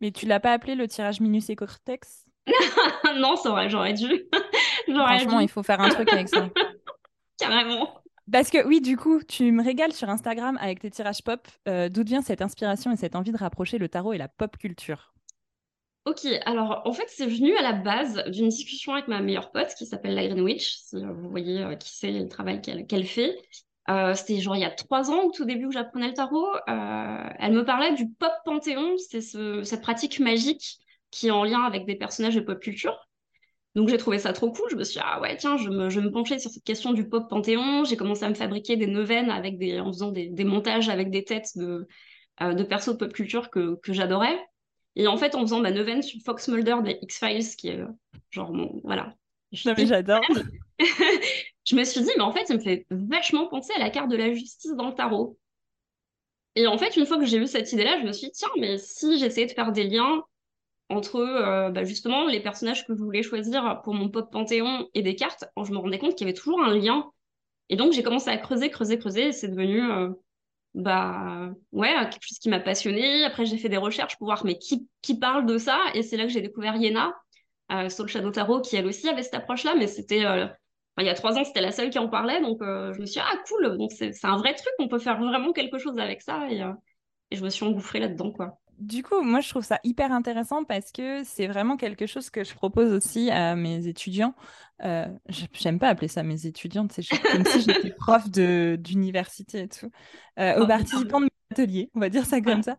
Mais 0.01 0.11
tu 0.11 0.25
l'as 0.25 0.41
pas 0.41 0.55
appelé 0.55 0.77
le 0.77 0.89
tirage 0.89 1.21
Minus 1.21 1.51
et 1.51 1.57
Cortex? 1.57 2.25
non, 3.19 3.37
ça 3.37 3.51
aurait, 3.51 3.69
j'aurais 3.69 3.93
dû. 3.93 4.07
j'aurais 4.89 5.19
Franchement, 5.19 5.41
dû, 5.41 5.45
il 5.45 5.49
faut 5.51 5.63
faire 5.63 5.79
un 5.83 5.91
truc 5.91 6.11
avec 6.11 6.31
ça. 6.31 6.49
carrément. 7.39 8.01
Parce 8.33 8.49
que 8.49 8.67
oui, 8.67 8.81
du 8.81 8.97
coup, 8.97 9.23
tu 9.23 9.53
me 9.53 9.63
régales 9.63 9.93
sur 9.93 10.09
Instagram 10.09 10.57
avec 10.59 10.81
tes 10.81 10.91
tirages 10.91 11.23
pop. 11.23 11.47
Euh, 11.69 11.91
d'où 11.91 12.03
vient 12.03 12.23
cette 12.23 12.41
inspiration 12.41 12.93
et 12.93 12.97
cette 12.97 13.15
envie 13.15 13.33
de 13.33 13.37
rapprocher 13.37 13.77
le 13.77 13.91
tarot 13.91 14.15
et 14.15 14.19
la 14.19 14.29
pop 14.29 14.57
culture? 14.57 15.13
Ok, 16.11 16.27
alors 16.45 16.83
en 16.87 16.93
fait, 16.93 17.07
c'est 17.07 17.27
venu 17.27 17.57
à 17.57 17.63
la 17.63 17.73
base 17.73 18.25
d'une 18.27 18.49
discussion 18.49 18.95
avec 18.95 19.07
ma 19.07 19.21
meilleure 19.21 19.53
pote 19.53 19.73
qui 19.79 19.87
s'appelle 19.87 20.17
la 20.17 20.27
Green 20.27 20.41
Witch, 20.41 20.75
si 20.75 20.97
euh, 20.97 21.13
vous 21.13 21.31
voyez 21.31 21.63
euh, 21.63 21.77
qui 21.77 21.89
c'est, 21.95 22.11
le 22.11 22.27
travail 22.27 22.61
qu'elle 22.61 23.05
fait. 23.05 23.39
Euh, 23.89 24.15
c'était 24.15 24.41
genre 24.41 24.57
il 24.57 24.63
y 24.63 24.65
a 24.65 24.73
trois 24.73 25.13
ans, 25.13 25.23
au 25.27 25.31
tout 25.31 25.45
début 25.45 25.67
où 25.67 25.71
j'apprenais 25.71 26.09
le 26.09 26.15
tarot. 26.15 26.49
Elle 26.67 27.53
me 27.53 27.65
parlait 27.65 27.95
du 27.95 28.09
pop 28.09 28.33
panthéon, 28.45 28.97
c'est 28.99 29.21
ce- 29.21 29.63
cette 29.63 29.83
pratique 29.83 30.19
magique 30.19 30.79
qui 31.13 31.29
est 31.29 31.31
en 31.31 31.45
lien 31.45 31.63
avec 31.63 31.87
des 31.87 31.95
personnages 31.95 32.35
de 32.35 32.41
pop 32.41 32.59
culture. 32.59 33.09
Donc 33.77 33.89
j'ai 33.89 33.97
trouvé 33.97 34.19
ça 34.19 34.33
trop 34.33 34.51
cool. 34.51 34.69
Je 34.69 34.75
me 34.77 34.83
suis 34.83 34.95
dit, 34.95 35.05
ah 35.05 35.21
ouais, 35.21 35.37
tiens, 35.37 35.59
je 35.59 35.71
me, 35.71 36.11
pencher 36.11 36.41
sur 36.41 36.51
cette 36.51 36.65
question 36.65 36.93
du 36.93 37.09
pop 37.09 37.31
panthéon. 37.31 37.85
J'ai 37.85 37.97
commencé 37.97 38.25
à 38.25 38.29
me 38.29 38.35
fabriquer 38.35 38.77
des 38.77 38.89
neuvaines 38.89 39.31
avec 39.31 39.59
des, 39.59 39.79
en 39.79 39.93
faisant 39.93 40.11
des, 40.11 40.45
montages 40.45 40.89
avec 40.89 41.11
des 41.11 41.23
têtes 41.23 41.57
de, 41.57 41.87
de 42.41 42.63
persos 42.65 42.95
de 42.95 42.99
pop 42.99 43.13
culture 43.13 43.49
que 43.51 43.79
j'adorais. 43.93 44.37
Et 45.01 45.07
en 45.07 45.17
fait, 45.17 45.35
en 45.35 45.41
faisant 45.41 45.61
ma 45.61 45.71
neuvaine 45.71 46.03
sur 46.03 46.21
Fox 46.23 46.47
Mulder 46.49 46.77
des 46.85 46.99
X-Files, 47.01 47.57
qui 47.57 47.69
est 47.69 47.81
euh, 47.81 47.87
genre 48.31 48.53
mon. 48.53 48.83
Voilà. 48.85 49.15
Je, 49.51 49.67
Non 49.67 49.75
mais 49.75 49.87
j'adore. 49.87 50.21
je 51.65 51.75
me 51.75 51.85
suis 51.85 52.03
dit, 52.03 52.11
mais 52.19 52.23
en 52.23 52.33
fait, 52.33 52.45
ça 52.45 52.53
me 52.53 52.61
fait 52.61 52.87
vachement 52.91 53.47
penser 53.47 53.73
à 53.75 53.79
la 53.79 53.89
carte 53.89 54.11
de 54.11 54.17
la 54.17 54.35
justice 54.35 54.75
dans 54.77 54.89
le 54.89 54.95
tarot. 54.95 55.39
Et 56.55 56.67
en 56.67 56.77
fait, 56.77 56.99
une 56.99 57.07
fois 57.07 57.17
que 57.17 57.25
j'ai 57.25 57.39
eu 57.39 57.47
cette 57.47 57.73
idée-là, 57.73 57.99
je 57.99 58.07
me 58.07 58.13
suis 58.13 58.27
dit, 58.27 58.33
tiens, 58.35 58.51
mais 58.59 58.77
si 58.77 59.19
j'essayais 59.19 59.47
de 59.47 59.53
faire 59.53 59.73
des 59.73 59.85
liens 59.85 60.23
entre 60.91 61.17
euh, 61.17 61.71
bah, 61.71 61.85
justement 61.85 62.27
les 62.27 62.41
personnages 62.41 62.87
que 62.87 62.95
je 62.95 63.03
voulais 63.03 63.23
choisir 63.23 63.81
pour 63.83 63.95
mon 63.95 64.11
pop 64.11 64.31
panthéon 64.31 64.87
et 64.93 65.01
des 65.01 65.17
cartes, 65.17 65.47
je 65.65 65.73
me 65.73 65.79
rendais 65.79 65.99
compte 65.99 66.15
qu'il 66.15 66.27
y 66.27 66.31
avait 66.31 66.37
toujours 66.39 66.63
un 66.63 66.77
lien. 66.77 67.11
Et 67.71 67.77
donc, 67.77 67.95
j'ai 67.95 68.03
commencé 68.03 68.29
à 68.29 68.37
creuser, 68.37 68.69
creuser, 68.69 68.99
creuser, 68.99 69.29
et 69.29 69.33
c'est 69.33 69.49
devenu. 69.49 69.81
euh, 69.91 70.11
bah 70.75 71.51
ouais, 71.73 71.93
quelque 72.11 72.23
chose 72.23 72.39
qui 72.39 72.49
m'a 72.49 72.61
passionnée. 72.61 73.25
Après, 73.25 73.45
j'ai 73.45 73.59
fait 73.59 73.69
des 73.69 73.77
recherches 73.77 74.17
pour 74.17 74.27
voir 74.27 74.45
mais 74.45 74.59
qui, 74.59 74.89
parle 75.19 75.47
de 75.47 75.59
ça? 75.59 75.79
Et 75.95 76.03
c'est 76.03 76.17
là 76.17 76.25
que 76.25 76.31
j'ai 76.31 76.43
découvert 76.43 76.77
Yéna, 76.77 77.15
euh, 77.73 77.89
Soul 77.89 78.09
Shadow 78.09 78.31
Tarot, 78.31 78.61
qui 78.61 78.77
elle 78.77 78.87
aussi 78.87 79.09
avait 79.09 79.23
cette 79.23 79.35
approche-là, 79.35 79.75
mais 79.77 79.87
c'était 79.87 80.25
euh, 80.25 80.47
il 80.99 81.07
y 81.07 81.09
a 81.09 81.15
trois 81.15 81.39
ans, 81.39 81.45
c'était 81.45 81.61
la 81.61 81.73
seule 81.73 81.91
qui 81.91 81.99
en 81.99 82.09
parlait. 82.09 82.41
Donc 82.41 82.63
euh, 82.63 82.93
je 82.93 83.01
me 83.01 83.07
suis 83.07 83.21
dit, 83.21 83.27
ah 83.27 83.37
cool, 83.49 83.77
c'est 83.91 84.25
un 84.25 84.37
vrai 84.37 84.55
truc, 84.55 84.73
on 84.79 84.89
peut 84.89 84.99
faire 84.99 85.19
vraiment 85.19 85.53
quelque 85.53 85.79
chose 85.79 85.99
avec 85.99 86.23
ça. 86.23 86.49
Et, 86.51 86.63
euh, 86.63 86.73
et 87.31 87.37
je 87.37 87.45
me 87.45 87.49
suis 87.51 87.65
engouffrée 87.65 88.01
là-dedans, 88.01 88.33
quoi. 88.33 88.59
Du 88.81 89.03
coup, 89.03 89.21
moi, 89.21 89.41
je 89.41 89.51
trouve 89.51 89.63
ça 89.63 89.79
hyper 89.85 90.11
intéressant 90.11 90.65
parce 90.65 90.91
que 90.91 91.23
c'est 91.23 91.47
vraiment 91.47 91.77
quelque 91.77 92.07
chose 92.07 92.31
que 92.31 92.45
je 92.45 92.55
propose 92.55 92.93
aussi 92.95 93.31
à 93.31 93.55
mes 93.55 93.87
étudiants. 93.87 94.35
Euh, 94.83 95.07
j'aime 95.53 95.79
pas 95.79 95.89
appeler 95.89 96.09
ça 96.09 96.23
mes 96.23 96.47
étudiantes, 96.47 96.91
c'est 96.93 97.05
comme 97.29 97.45
si 97.45 97.61
j'étais 97.61 97.91
prof 97.93 98.31
d'université 98.31 99.61
et 99.65 99.69
tout. 99.69 99.91
Euh, 100.39 100.59
aux 100.59 100.65
Oh, 100.65 100.67
participants 100.67 101.21
de 101.21 101.27
mes 101.27 101.31
ateliers, 101.53 101.91
on 101.95 102.01
va 102.01 102.09
dire 102.09 102.25
ça 102.25 102.41
comme 102.41 102.63
Ouais. 102.63 102.63
ça. 102.63 102.79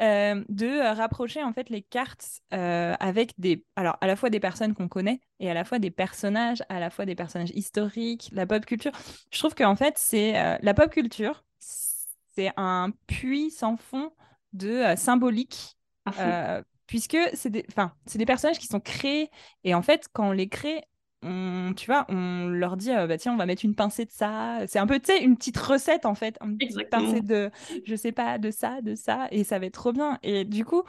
euh, 0.00 0.44
de 0.48 0.66
euh, 0.66 0.94
rapprocher 0.94 1.42
en 1.44 1.52
fait 1.52 1.70
les 1.70 1.82
cartes 1.82 2.40
avec 2.50 3.34
des 3.38 3.64
alors 3.76 3.96
à 4.00 4.06
la 4.08 4.16
fois 4.16 4.30
des 4.30 4.40
personnes 4.40 4.74
qu'on 4.74 4.88
connaît 4.88 5.20
et 5.40 5.50
à 5.50 5.54
la 5.54 5.64
fois 5.64 5.78
des 5.80 5.90
personnages 5.92 6.62
à 6.70 6.80
la 6.80 6.90
fois 6.90 7.06
des 7.06 7.14
personnages 7.16 7.52
historiques 7.54 8.30
la 8.32 8.46
pop 8.46 8.64
culture 8.66 8.92
je 9.32 9.38
trouve 9.38 9.54
qu'en 9.54 9.76
fait 9.76 9.94
c'est 9.98 10.32
la 10.62 10.74
pop 10.74 10.90
culture 10.90 11.44
c'est 11.58 12.52
un 12.56 12.92
puits 13.06 13.50
sans 13.50 13.76
fond 13.76 14.12
de 14.54 14.70
euh, 14.70 14.96
symbolique 14.96 15.76
euh, 16.18 16.62
puisque 16.86 17.18
c'est 17.34 17.50
des 17.50 17.66
des 18.14 18.26
personnages 18.26 18.58
qui 18.58 18.66
sont 18.66 18.80
créés 18.80 19.30
et 19.64 19.74
en 19.74 19.82
fait 19.82 20.08
quand 20.12 20.28
on 20.28 20.32
les 20.32 20.48
crée 20.48 20.82
on, 21.24 21.72
tu 21.74 21.86
vois, 21.86 22.04
on 22.10 22.48
leur 22.48 22.76
dit, 22.76 22.90
euh, 22.90 23.06
bah 23.06 23.16
tiens, 23.16 23.32
on 23.32 23.36
va 23.36 23.46
mettre 23.46 23.64
une 23.64 23.74
pincée 23.74 24.04
de 24.04 24.10
ça. 24.10 24.58
C'est 24.66 24.78
un 24.78 24.86
peu, 24.86 25.00
tu 25.00 25.06
sais, 25.06 25.24
une 25.24 25.36
petite 25.36 25.56
recette 25.56 26.04
en 26.04 26.14
fait, 26.14 26.36
une 26.44 26.58
petite 26.58 26.90
pincée 26.90 27.22
de, 27.22 27.50
je 27.86 27.94
sais 27.96 28.12
pas, 28.12 28.38
de 28.38 28.50
ça, 28.50 28.82
de 28.82 28.94
ça, 28.94 29.28
et 29.30 29.42
ça 29.42 29.58
va 29.58 29.66
être 29.66 29.72
trop 29.74 29.92
bien. 29.92 30.18
Et 30.22 30.44
du 30.44 30.64
coup, 30.64 30.82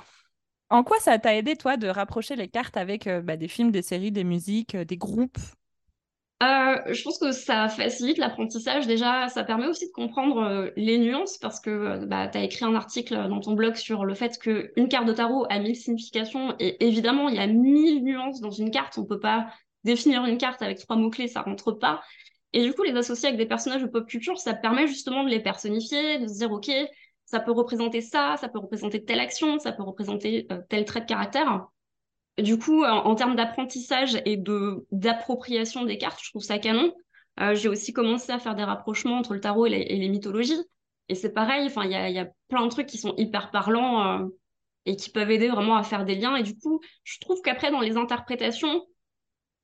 en 0.69 0.84
quoi 0.84 1.00
ça 1.00 1.17
t'a 1.19 1.36
aidé, 1.36 1.55
toi, 1.55 1.77
de 1.77 1.88
rapprocher 1.88 2.36
les 2.36 2.48
cartes 2.50 2.77
avec 2.77 3.07
euh, 3.07 3.22
bah, 3.22 3.38
des 3.38 3.48
films, 3.48 3.72
des 3.72 3.81
séries, 3.81 4.12
des 4.12 4.24
musiques, 4.24 4.75
euh, 4.75 4.86
des 4.86 4.98
groupes? 4.98 5.38
Euh, 6.44 6.94
je 6.94 7.01
pense 7.01 7.18
que 7.18 7.32
ça 7.32 7.70
facilite 7.70 8.18
l'apprentissage. 8.18 8.88
Déjà, 8.88 9.30
ça 9.30 9.44
permet 9.46 9.68
aussi 9.68 9.88
de 9.88 9.92
comprendre 9.94 10.42
euh, 10.42 10.70
les 10.75 10.98
nuances 10.98 11.38
parce 11.38 11.62
que 11.62 11.70
euh, 11.70 12.06
bah, 12.06 12.27
tu 12.27 12.38
as 12.38 12.44
écrit 12.44 12.65
un 12.65 12.75
article 12.75 13.15
dans 13.30 13.39
ton 13.39 13.54
blog 13.54 13.75
sur 13.75 14.04
le 14.04 14.13
fait 14.15 14.38
qu'une 14.38 14.89
carte 14.89 15.06
de 15.06 15.13
tarot 15.13 15.46
a 15.50 15.60
mille 15.60 15.77
significations 15.77 16.54
et 16.60 16.86
évidemment, 16.86 17.30
il 17.30 17.36
y 17.36 17.39
a 17.39 17.48
mille 17.48 18.04
nuances 18.04 18.42
dans 18.42 18.51
une 18.51 18.70
carte. 18.70 18.98
On 18.98 19.06
peut 19.06 19.20
pas 19.20 19.48
définir 19.86 20.25
une 20.25 20.38
carte 20.38 20.62
avec 20.62 20.77
trois 20.80 20.98
mots-clés, 20.98 21.30
ça 21.30 21.42
rentre 21.42 21.72
pas. 21.72 22.01
Et 22.51 22.63
du 22.63 22.74
coup, 22.74 22.84
les 22.84 22.96
associer 22.98 23.30
avec 23.30 23.38
des 23.39 23.46
personnages 23.46 23.82
de 23.82 23.88
pop 23.88 24.06
culture, 24.06 24.38
ça 24.38 24.54
permet 24.54 24.88
justement 24.88 25.24
de 25.24 25.30
les 25.30 25.42
personnifier, 25.42 26.20
de 26.20 26.27
se 26.27 26.39
dire, 26.39 26.51
OK, 26.51 26.70
ça 27.25 27.39
peut 27.39 27.51
représenter 27.51 28.01
ça, 28.01 28.36
ça 28.39 28.50
peut 28.50 28.60
représenter 28.60 29.04
telle 29.04 29.20
action, 29.20 29.60
ça 29.60 29.72
peut 29.72 29.84
représenter 29.84 30.48
tel 30.70 30.86
trait 30.86 31.01
de 31.01 31.06
caractère. 31.06 31.68
Du 32.38 32.60
coup, 32.60 32.84
en, 32.84 33.15
termes 33.15 33.36
d'apprentissage 33.36 34.22
et 34.25 34.36
de 34.36 34.86
d'appropriation 34.92 35.86
des 35.86 35.98
cartes, 35.98 36.20
je 36.22 36.30
trouve 36.32 36.44
ça 36.44 36.60
canon. 36.60 36.94
j'ai 37.54 37.70
aussi 37.70 37.94
commencé 37.94 38.32
à 38.32 38.39
faire 38.39 38.56
des 38.56 38.63
rapprochements 38.63 39.18
entre 39.18 39.34
le 39.34 39.39
tarot 39.39 39.68
et 39.68 39.70
les, 39.70 40.10
mythologies. 40.10 40.62
Et 41.08 41.15
c'est 41.15 41.32
pareil, 41.32 41.72
il 41.74 41.92
y 41.92 41.96
a, 41.96 42.10
y 42.10 42.20
a, 42.20 42.27
plein 42.50 42.65
de 42.65 42.70
trucs 42.70 42.88
qui 42.88 42.98
sont 42.98 43.13
hyper 43.15 43.51
parlants 43.51 44.27
et 44.86 44.96
qui 44.96 45.10
peuvent 45.10 45.32
aider 45.32 45.48
vraiment 45.48 45.75
à 45.75 45.84
faire 45.84 46.06
des 46.06 46.15
liens. 46.15 46.36
Et 46.36 46.44
du 46.44 46.58
coup, 46.58 46.80
je 47.04 47.20
trouve 47.20 47.42
qu'après, 47.42 47.72
dans 47.72 47.82
les 47.82 47.98
interprétations, 47.98 48.86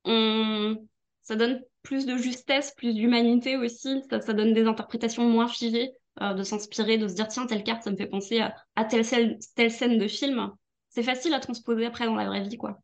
on... 0.04 0.76
ça 1.22 1.36
donne 1.36 1.62
plus 1.82 2.06
de 2.06 2.16
justesse, 2.16 2.72
plus 2.76 2.94
d'humanité 2.94 3.56
aussi. 3.56 4.02
Ça, 4.10 4.32
donne 4.32 4.52
des 4.52 4.66
interprétations 4.66 5.28
moins 5.28 5.48
figées, 5.48 5.92
euh, 6.20 6.34
de 6.34 6.42
s'inspirer, 6.42 6.98
de 6.98 7.08
se 7.08 7.14
dire 7.14 7.28
tiens, 7.28 7.46
telle 7.46 7.64
carte, 7.64 7.82
ça 7.82 7.90
me 7.90 7.96
fait 7.96 8.06
penser 8.06 8.40
à, 8.40 8.84
telle 8.84 9.04
scène 9.04 9.98
de 9.98 10.08
film. 10.08 10.50
C'est 10.94 11.02
facile 11.02 11.32
à 11.32 11.40
transposer 11.40 11.86
après 11.86 12.04
dans 12.04 12.14
la 12.14 12.26
vraie 12.26 12.42
vie, 12.42 12.58
quoi. 12.58 12.78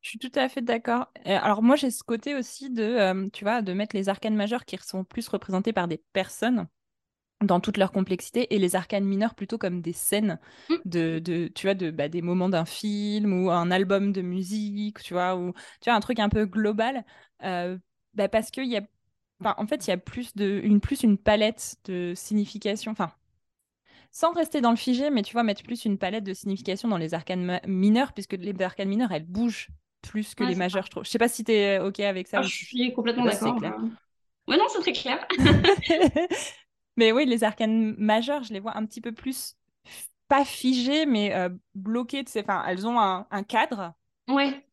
Je 0.00 0.08
suis 0.10 0.18
tout 0.18 0.32
à 0.34 0.48
fait 0.48 0.62
d'accord. 0.62 1.12
Alors 1.24 1.62
moi, 1.62 1.76
j'ai 1.76 1.92
ce 1.92 2.02
côté 2.02 2.34
aussi 2.34 2.68
de, 2.68 2.82
euh, 2.82 3.28
tu 3.32 3.44
vois, 3.44 3.62
de 3.62 3.72
mettre 3.72 3.94
les 3.94 4.08
arcanes 4.08 4.34
majeures 4.34 4.64
qui 4.64 4.76
sont 4.78 5.04
plus 5.04 5.28
représentés 5.28 5.72
par 5.72 5.86
des 5.86 6.02
personnes 6.12 6.66
dans 7.40 7.60
toute 7.60 7.76
leur 7.76 7.92
complexité 7.92 8.54
et 8.54 8.58
les 8.58 8.76
arcanes 8.76 9.04
mineurs 9.04 9.34
plutôt 9.34 9.58
comme 9.58 9.80
des 9.80 9.92
scènes 9.92 10.38
mmh. 10.68 10.74
de, 10.84 11.18
de 11.18 11.48
tu 11.48 11.66
vois 11.66 11.74
de 11.74 11.90
bah, 11.90 12.08
des 12.08 12.22
moments 12.22 12.48
d'un 12.48 12.64
film 12.64 13.32
ou 13.32 13.50
un 13.50 13.70
album 13.70 14.12
de 14.12 14.22
musique 14.22 15.02
tu 15.02 15.14
vois 15.14 15.36
ou 15.36 15.52
tu 15.80 15.90
vois 15.90 15.94
un 15.94 16.00
truc 16.00 16.20
un 16.20 16.28
peu 16.28 16.46
global 16.46 17.04
euh, 17.42 17.76
bah, 18.14 18.28
parce 18.28 18.50
qu'il 18.50 18.70
y 18.70 18.76
a 18.76 18.82
en 19.44 19.66
fait 19.66 19.86
il 19.86 19.90
y 19.90 19.92
a 19.92 19.96
plus 19.96 20.36
de 20.36 20.60
une 20.62 20.80
plus 20.80 21.02
une 21.02 21.18
palette 21.18 21.76
de 21.84 22.12
signification 22.14 22.92
enfin 22.92 23.10
sans 24.12 24.32
rester 24.32 24.60
dans 24.60 24.70
le 24.70 24.76
figé 24.76 25.10
mais 25.10 25.22
tu 25.22 25.32
vois 25.32 25.42
mettre 25.42 25.62
plus 25.62 25.84
une 25.84 25.98
palette 25.98 26.24
de 26.24 26.34
signification 26.34 26.88
dans 26.88 26.98
les 26.98 27.14
arcanes 27.14 27.60
mineures 27.66 28.12
puisque 28.12 28.34
les 28.34 28.60
arcanes 28.62 28.88
mineures 28.88 29.10
elles 29.10 29.26
bougent 29.26 29.68
plus 30.02 30.34
que 30.34 30.44
les 30.44 30.54
majeures 30.54 30.84
je 30.86 30.90
trouve 30.90 31.04
je 31.04 31.10
sais 31.10 31.18
pas 31.18 31.28
si 31.28 31.44
tu 31.44 31.52
es 31.52 31.78
ok 31.78 32.00
avec 32.00 32.28
ça 32.28 32.38
ah, 32.38 32.42
je 32.42 32.48
suis 32.48 32.92
complètement 32.92 33.24
d'accord 33.24 33.58
ouais 34.48 34.56
non 34.56 34.64
c'est 34.68 34.80
très 34.80 34.92
clair 34.92 35.26
Mais 36.96 37.12
oui, 37.12 37.24
les 37.26 37.44
arcanes 37.44 37.94
majeures, 37.98 38.42
je 38.44 38.52
les 38.52 38.60
vois 38.60 38.76
un 38.76 38.84
petit 38.84 39.00
peu 39.00 39.12
plus, 39.12 39.56
pas 40.28 40.44
figées, 40.44 41.06
mais 41.06 41.34
euh, 41.34 41.48
bloquées. 41.74 42.24
Enfin, 42.38 42.64
elles 42.66 42.86
ont 42.86 42.98
un, 42.98 43.42
cadre. 43.44 43.94
Ouais. 44.28 44.64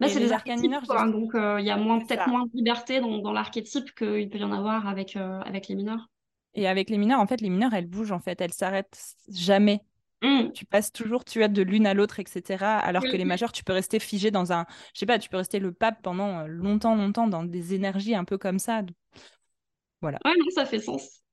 Là, 0.00 0.08
c'est 0.08 0.20
les 0.20 0.32
arcanes 0.32 0.60
mineures. 0.60 0.82
Donc, 0.82 1.34
euh, 1.34 1.60
il 1.60 1.66
y 1.66 1.70
a 1.70 1.76
peut-être 1.76 2.28
moins 2.28 2.44
de 2.44 2.50
liberté 2.54 3.00
dans, 3.00 3.18
dans 3.18 3.32
l'archétype 3.32 3.94
qu'il 3.94 4.28
peut 4.28 4.38
y 4.38 4.44
en 4.44 4.52
avoir 4.52 4.86
avec, 4.86 5.16
euh, 5.16 5.40
avec 5.40 5.68
les 5.68 5.74
mineurs. 5.74 6.08
Et 6.54 6.68
avec 6.68 6.90
les 6.90 6.98
mineurs, 6.98 7.20
en 7.20 7.26
fait, 7.26 7.40
les 7.40 7.50
mineurs, 7.50 7.74
elles 7.74 7.86
bougent, 7.86 8.12
en 8.12 8.20
fait. 8.20 8.40
Elles 8.40 8.52
s'arrêtent 8.52 9.16
jamais. 9.28 9.80
Mmh. 10.22 10.52
Tu 10.54 10.64
passes 10.64 10.92
toujours, 10.92 11.24
tu 11.24 11.42
as 11.42 11.48
de 11.48 11.62
l'une 11.62 11.86
à 11.86 11.92
l'autre, 11.92 12.18
etc. 12.18 12.64
Alors 12.64 13.02
que 13.02 13.16
les 13.16 13.26
majeurs, 13.26 13.52
tu 13.52 13.62
peux 13.62 13.74
rester 13.74 13.98
figé 13.98 14.30
dans 14.30 14.52
un. 14.52 14.64
Je 14.94 15.00
sais 15.00 15.06
pas, 15.06 15.18
tu 15.18 15.28
peux 15.28 15.36
rester 15.36 15.58
le 15.58 15.72
pape 15.72 16.00
pendant 16.02 16.46
longtemps, 16.46 16.94
longtemps 16.94 17.26
dans 17.26 17.42
des 17.42 17.74
énergies 17.74 18.14
un 18.14 18.24
peu 18.24 18.38
comme 18.38 18.58
ça. 18.58 18.82
Voilà. 20.00 20.18
Ouais, 20.24 20.32
non, 20.38 20.46
ça 20.54 20.64
fait 20.64 20.78
sens. 20.78 21.24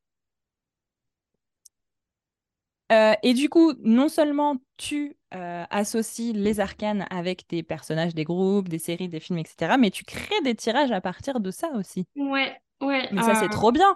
Euh, 2.91 3.13
et 3.23 3.33
du 3.33 3.47
coup, 3.47 3.73
non 3.83 4.09
seulement 4.09 4.57
tu 4.75 5.15
euh, 5.33 5.63
associes 5.69 6.33
les 6.33 6.59
arcanes 6.59 7.05
avec 7.09 7.45
des 7.47 7.63
personnages, 7.63 8.13
des 8.13 8.25
groupes, 8.25 8.67
des 8.67 8.79
séries, 8.79 9.07
des 9.07 9.21
films, 9.21 9.39
etc., 9.39 9.77
mais 9.77 9.91
tu 9.91 10.03
crées 10.03 10.41
des 10.43 10.55
tirages 10.55 10.91
à 10.91 10.99
partir 10.99 11.39
de 11.39 11.51
ça 11.51 11.69
aussi. 11.75 12.05
Ouais, 12.17 12.53
ouais. 12.81 13.07
Mais 13.13 13.21
ça, 13.21 13.35
c'est 13.35 13.45
euh, 13.45 13.49
trop 13.49 13.71
bien. 13.71 13.95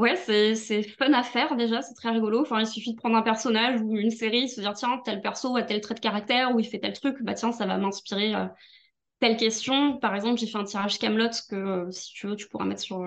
Ouais, 0.00 0.16
c'est 0.16 0.82
fun 0.82 1.12
à 1.12 1.22
faire 1.22 1.56
déjà, 1.56 1.82
c'est 1.82 1.92
très 1.92 2.08
rigolo. 2.08 2.40
Enfin, 2.40 2.58
il 2.60 2.66
suffit 2.66 2.94
de 2.94 2.96
prendre 2.96 3.16
un 3.16 3.22
personnage 3.22 3.82
ou 3.82 3.98
une 3.98 4.10
série, 4.10 4.48
se 4.48 4.62
dire 4.62 4.72
tiens, 4.72 4.98
tel 5.04 5.20
perso 5.20 5.54
a 5.56 5.62
tel 5.62 5.82
trait 5.82 5.94
de 5.94 6.00
caractère 6.00 6.54
ou 6.54 6.58
il 6.58 6.64
fait 6.64 6.78
tel 6.78 6.94
truc, 6.94 7.16
bah 7.20 7.34
tiens, 7.34 7.52
ça 7.52 7.66
va 7.66 7.76
m'inspirer 7.76 8.32
telle 9.18 9.36
question. 9.36 9.98
Par 9.98 10.14
exemple, 10.14 10.40
j'ai 10.40 10.46
fait 10.46 10.56
un 10.56 10.64
tirage 10.64 10.98
Camelot 10.98 11.28
que 11.50 11.90
si 11.90 12.14
tu 12.14 12.28
veux, 12.28 12.36
tu 12.36 12.48
pourras 12.48 12.64
mettre 12.64 12.80
sur, 12.80 13.04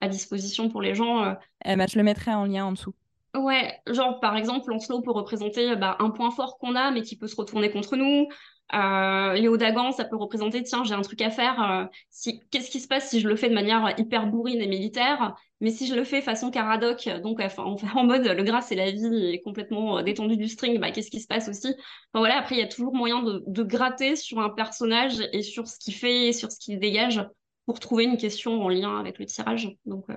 à 0.00 0.08
disposition 0.08 0.68
pour 0.68 0.82
les 0.82 0.96
gens. 0.96 1.36
Eh 1.64 1.76
ben, 1.76 1.86
je 1.88 1.96
le 1.96 2.02
mettrai 2.02 2.34
en 2.34 2.46
lien 2.46 2.64
en 2.64 2.72
dessous. 2.72 2.94
Ouais, 3.36 3.80
genre 3.88 4.18
par 4.18 4.36
exemple, 4.36 4.70
Lancelot 4.70 5.02
peut 5.02 5.12
représenter 5.12 5.76
bah, 5.76 5.96
un 6.00 6.10
point 6.10 6.32
fort 6.32 6.58
qu'on 6.58 6.74
a, 6.74 6.90
mais 6.90 7.02
qui 7.02 7.16
peut 7.16 7.28
se 7.28 7.36
retourner 7.36 7.70
contre 7.70 7.96
nous. 7.96 8.26
Euh, 8.72 9.32
Léo 9.34 9.56
Dagan, 9.56 9.92
ça 9.92 10.04
peut 10.04 10.16
représenter, 10.16 10.62
tiens, 10.62 10.84
j'ai 10.84 10.94
un 10.94 11.02
truc 11.02 11.20
à 11.20 11.30
faire. 11.30 11.62
Euh, 11.62 11.84
si, 12.10 12.40
qu'est-ce 12.50 12.70
qui 12.70 12.80
se 12.80 12.88
passe 12.88 13.10
si 13.10 13.20
je 13.20 13.28
le 13.28 13.36
fais 13.36 13.48
de 13.48 13.54
manière 13.54 13.94
hyper 13.98 14.26
bourrine 14.26 14.60
et 14.60 14.66
militaire? 14.66 15.34
Mais 15.64 15.70
si 15.70 15.86
je 15.86 15.94
le 15.94 16.04
fais 16.04 16.20
façon 16.20 16.50
Caradoc, 16.50 17.08
donc 17.22 17.40
enfin, 17.40 17.62
en 17.94 18.04
mode 18.04 18.26
le 18.26 18.42
gras 18.42 18.60
c'est 18.60 18.74
la 18.74 18.90
vie 18.90 19.30
et 19.32 19.40
complètement 19.40 19.96
euh, 19.96 20.02
détendu 20.02 20.36
du 20.36 20.46
string, 20.46 20.78
bah, 20.78 20.90
qu'est-ce 20.90 21.10
qui 21.10 21.22
se 21.22 21.26
passe 21.26 21.48
aussi? 21.48 21.68
Enfin 21.68 22.18
voilà, 22.18 22.36
après 22.36 22.56
il 22.56 22.58
y 22.58 22.62
a 22.62 22.68
toujours 22.68 22.94
moyen 22.94 23.22
de, 23.22 23.42
de, 23.46 23.62
gratter 23.62 24.14
sur 24.14 24.40
un 24.40 24.50
personnage 24.50 25.26
et 25.32 25.40
sur 25.40 25.66
ce 25.66 25.78
qu'il 25.78 25.94
fait 25.94 26.28
et 26.28 26.32
sur 26.34 26.52
ce 26.52 26.58
qu'il 26.58 26.78
dégage 26.78 27.26
pour 27.64 27.80
trouver 27.80 28.04
une 28.04 28.18
question 28.18 28.62
en 28.62 28.68
lien 28.68 29.00
avec 29.00 29.18
le 29.18 29.24
tirage. 29.24 29.74
Donc 29.86 30.04
euh, 30.10 30.16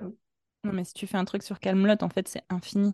non, 0.64 0.74
mais 0.74 0.84
si 0.84 0.92
tu 0.92 1.06
fais 1.06 1.16
un 1.16 1.24
truc 1.24 1.42
sur 1.42 1.60
Calmelot, 1.60 1.94
en 2.02 2.10
fait, 2.10 2.28
c'est 2.28 2.42
infini. 2.50 2.92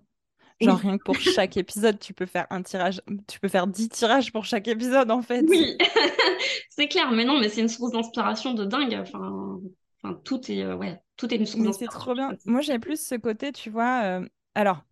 Genre, 0.61 0.78
rien 0.78 0.96
que 0.96 1.02
pour 1.02 1.18
chaque 1.18 1.56
épisode, 1.56 1.99
tu 1.99 2.14
peux 2.14 2.26
faire 2.26 2.46
un 2.50 2.62
tirage, 2.62 3.02
tu 3.26 3.40
peux 3.40 3.49
faire 3.49 3.66
10 3.66 3.88
tirages 3.88 4.30
pour 4.30 4.44
chaque 4.44 4.68
épisode, 4.68 5.11
en 5.11 5.23
fait. 5.23 5.44
Oui, 5.49 5.76
c'est 6.70 6.87
clair, 6.87 7.11
mais 7.11 7.25
non, 7.25 7.40
mais 7.40 7.49
c'est 7.49 7.62
une 7.62 7.68
source 7.68 7.90
d'inspiration 7.90 8.54
de 8.54 8.64
dingue. 8.64 8.94
Enfin, 8.94 9.58
enfin 10.02 10.20
tout 10.23 10.40
est, 10.52 10.62
euh, 10.62 10.76
ouais, 10.76 11.00
tout 11.16 11.33
est 11.33 11.37
une 11.37 11.47
source. 11.47 11.78
C'est 11.78 11.87
trop 11.87 12.14
bien. 12.14 12.33
Moi, 12.47 12.61
j'ai 12.61 12.78
plus 12.78 13.00
ce 13.00 13.14
côté, 13.14 13.52
tu 13.52 13.71
vois. 13.71 14.02
Euh, 14.04 14.28
alors, 14.54 14.83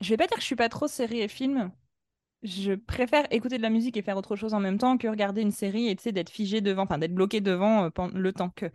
je 0.00 0.10
vais 0.10 0.16
pas 0.16 0.26
dire 0.26 0.36
que 0.36 0.42
je 0.42 0.46
suis 0.46 0.56
pas 0.56 0.68
trop 0.68 0.86
série 0.86 1.20
et 1.20 1.28
film. 1.28 1.70
Je 2.42 2.72
préfère 2.72 3.26
écouter 3.30 3.58
de 3.58 3.62
la 3.62 3.70
musique 3.70 3.96
et 3.96 4.02
faire 4.02 4.16
autre 4.16 4.34
chose 4.34 4.54
en 4.54 4.60
même 4.60 4.78
temps 4.78 4.96
que 4.96 5.08
regarder 5.08 5.42
une 5.42 5.50
série 5.50 5.88
et 5.88 6.12
d'être 6.12 6.30
figé 6.30 6.60
devant, 6.60 6.84
enfin 6.84 6.96
d'être 6.96 7.14
bloqué 7.14 7.40
devant 7.40 7.84
euh, 7.84 7.90
pendant 7.90 8.16
le 8.16 8.32
temps 8.32 8.50
que. 8.50 8.70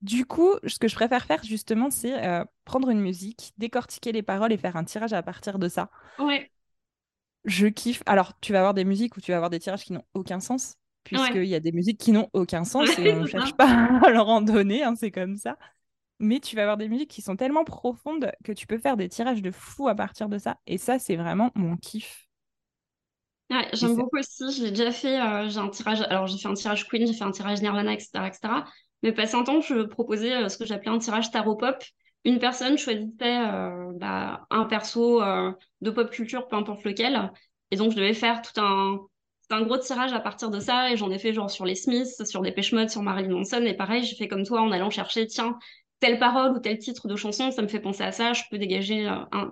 Du 0.00 0.26
coup, 0.26 0.54
ce 0.66 0.78
que 0.80 0.88
je 0.88 0.96
préfère 0.96 1.24
faire 1.24 1.44
justement, 1.44 1.88
c'est 1.90 2.24
euh, 2.24 2.44
prendre 2.64 2.90
une 2.90 3.00
musique, 3.00 3.52
décortiquer 3.56 4.10
les 4.10 4.22
paroles 4.22 4.52
et 4.52 4.56
faire 4.56 4.76
un 4.76 4.84
tirage 4.84 5.12
à 5.12 5.22
partir 5.22 5.60
de 5.60 5.68
ça. 5.68 5.90
Ouais. 6.18 6.50
Je 7.44 7.68
kiffe. 7.68 8.02
Alors, 8.06 8.38
tu 8.40 8.52
vas 8.52 8.58
avoir 8.58 8.74
des 8.74 8.84
musiques 8.84 9.16
où 9.16 9.20
tu 9.20 9.30
vas 9.30 9.36
avoir 9.36 9.50
des 9.50 9.60
tirages 9.60 9.84
qui 9.84 9.92
n'ont 9.92 10.04
aucun 10.14 10.40
sens, 10.40 10.76
puisqu'il 11.04 11.44
y 11.44 11.54
a 11.54 11.60
des 11.60 11.72
musiques 11.72 11.98
qui 11.98 12.12
n'ont 12.12 12.28
aucun 12.32 12.64
sens 12.64 12.98
et 12.98 13.12
on 13.12 13.20
ne 13.20 13.26
cherche 13.26 13.54
pas 13.54 14.00
à 14.02 14.10
leur 14.10 14.28
en 14.28 14.40
donner, 14.40 14.82
hein, 14.82 14.94
c'est 14.96 15.10
comme 15.10 15.36
ça. 15.36 15.56
Mais 16.18 16.38
tu 16.38 16.54
vas 16.54 16.62
avoir 16.62 16.76
des 16.76 16.88
musiques 16.88 17.10
qui 17.10 17.20
sont 17.20 17.34
tellement 17.34 17.64
profondes 17.64 18.30
que 18.44 18.52
tu 18.52 18.66
peux 18.68 18.78
faire 18.78 18.96
des 18.96 19.08
tirages 19.08 19.42
de 19.42 19.50
fou 19.50 19.88
à 19.88 19.94
partir 19.94 20.28
de 20.28 20.38
ça. 20.38 20.56
Et 20.68 20.78
ça, 20.78 21.00
c'est 21.00 21.16
vraiment 21.16 21.50
mon 21.56 21.76
kiff. 21.76 22.28
Ouais, 23.50 23.68
j'aime 23.72 23.96
beaucoup 23.96 24.18
aussi. 24.18 24.52
J'ai 24.52 24.70
déjà 24.70 24.92
fait, 24.92 25.20
euh, 25.20 25.48
j'ai 25.48 25.58
un 25.58 25.68
tirage. 25.68 26.00
Alors, 26.02 26.26
j'ai 26.26 26.38
fait 26.38 26.48
un 26.48 26.54
tirage 26.54 26.86
Queen, 26.88 27.06
j'ai 27.06 27.12
fait 27.12 27.24
un 27.24 27.32
tirage 27.32 27.60
Nirvana, 27.60 27.92
etc., 27.92 28.26
etc. 28.26 28.64
Mais 29.02 29.12
passé 29.12 29.34
un 29.34 29.42
temps, 29.42 29.60
je 29.60 29.82
proposais 29.82 30.32
euh, 30.32 30.48
ce 30.48 30.56
que 30.56 30.64
j'appelais 30.64 30.90
un 30.90 30.98
tirage 30.98 31.30
tarot 31.30 31.56
pop. 31.56 31.82
Une 32.24 32.38
personne 32.38 32.78
choisissait 32.78 33.40
euh, 33.44 33.90
bah, 33.96 34.46
un 34.50 34.64
perso 34.64 35.20
de 35.80 35.90
pop 35.90 36.08
culture, 36.08 36.46
peu 36.46 36.56
importe 36.56 36.84
lequel. 36.84 37.32
Et 37.72 37.76
donc, 37.76 37.90
je 37.90 37.96
devais 37.96 38.14
faire 38.14 38.42
tout 38.42 38.60
un, 38.60 39.00
un 39.52 39.62
gros 39.62 39.78
tirage 39.78 40.12
à 40.12 40.20
partir 40.20 40.50
de 40.50 40.60
ça. 40.60 40.90
Et 40.92 40.96
j'en 40.96 41.10
ai 41.10 41.18
fait 41.18 41.32
genre 41.32 41.50
sur 41.50 41.64
les 41.64 41.74
Smiths, 41.74 42.24
sur 42.24 42.42
des 42.42 42.54
Mode, 42.72 42.90
sur 42.90 43.02
Marilyn 43.02 43.34
Manson. 43.34 43.62
Et 43.64 43.74
pareil, 43.74 44.04
j'ai 44.04 44.16
fait 44.16 44.28
comme 44.28 44.44
toi 44.44 44.62
en 44.62 44.72
allant 44.72 44.90
chercher, 44.90 45.26
tiens, 45.26 45.58
telle 46.00 46.18
parole 46.18 46.52
ou 46.52 46.58
tel 46.58 46.78
titre 46.78 47.06
de 47.06 47.14
chanson, 47.14 47.52
ça 47.52 47.62
me 47.62 47.68
fait 47.68 47.78
penser 47.78 48.02
à 48.02 48.10
ça. 48.10 48.32
Je 48.32 48.42
peux 48.50 48.58
dégager 48.58 49.06
un, 49.06 49.50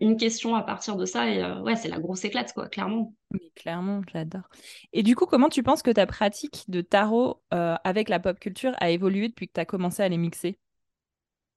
une 0.00 0.16
question 0.18 0.54
à 0.54 0.62
partir 0.62 0.96
de 0.96 1.06
ça. 1.06 1.28
Et 1.28 1.42
ouais, 1.62 1.76
c'est 1.76 1.88
la 1.88 1.98
grosse 1.98 2.24
éclate, 2.24 2.52
quoi, 2.52 2.68
clairement. 2.68 3.14
Mais 3.30 3.50
clairement, 3.54 4.02
j'adore. 4.12 4.48
Et 4.92 5.02
du 5.02 5.16
coup, 5.16 5.26
comment 5.26 5.48
tu 5.48 5.62
penses 5.62 5.82
que 5.82 5.90
ta 5.90 6.06
pratique 6.06 6.64
de 6.68 6.82
tarot 6.82 7.42
euh, 7.54 7.76
avec 7.82 8.08
la 8.08 8.20
pop 8.20 8.38
culture 8.38 8.74
a 8.78 8.90
évolué 8.90 9.28
depuis 9.28 9.48
que 9.48 9.54
tu 9.54 9.60
as 9.60 9.64
commencé 9.64 10.02
à 10.02 10.08
les 10.08 10.18
mixer? 10.18 10.58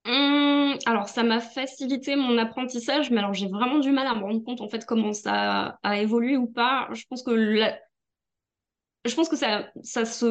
Mmh, 0.05 0.38
alors, 0.85 1.09
ça 1.09 1.23
m'a 1.23 1.39
facilité 1.39 2.15
mon 2.15 2.37
apprentissage, 2.37 3.11
mais 3.11 3.19
alors 3.19 3.33
j'ai 3.33 3.47
vraiment 3.47 3.79
du 3.79 3.91
mal 3.91 4.07
à 4.07 4.15
me 4.15 4.23
rendre 4.23 4.43
compte 4.43 4.61
en 4.61 4.69
fait 4.69 4.85
comment 4.85 5.13
ça 5.13 5.79
a 5.83 5.99
évolué 5.99 6.37
ou 6.37 6.47
pas. 6.47 6.89
Je 6.93 7.05
pense 7.09 7.23
que 7.23 7.35
je 9.05 9.15
pense 9.15 9.29
que 9.29 9.35
ça, 9.35 9.69
ça 9.83 10.05
se 10.05 10.25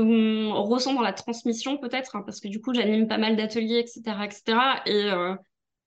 ressent 0.52 0.94
dans 0.94 1.02
la 1.02 1.12
transmission 1.12 1.78
peut-être, 1.78 2.16
hein, 2.16 2.22
parce 2.24 2.40
que 2.40 2.48
du 2.48 2.60
coup 2.60 2.74
j'anime 2.74 3.08
pas 3.08 3.18
mal 3.18 3.36
d'ateliers, 3.36 3.78
etc., 3.78 4.02
etc. 4.24 4.82
Et 4.86 5.10
euh, 5.10 5.34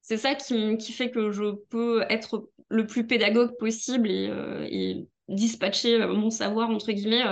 c'est 0.01 0.17
ça 0.17 0.36
qui, 0.36 0.77
qui, 0.77 0.91
fait 0.91 1.12
que 1.12 1.31
je 1.31 1.55
peux 1.70 2.03
être 2.10 2.50
le 2.70 2.88
plus 2.88 3.05
pédagogue 3.05 3.55
possible 3.58 4.10
et, 4.10 4.29
euh, 4.29 4.96
dispatcher 5.29 6.01
euh, 6.01 6.13
mon 6.13 6.29
savoir, 6.29 6.70
entre 6.70 6.91
guillemets. 6.91 7.24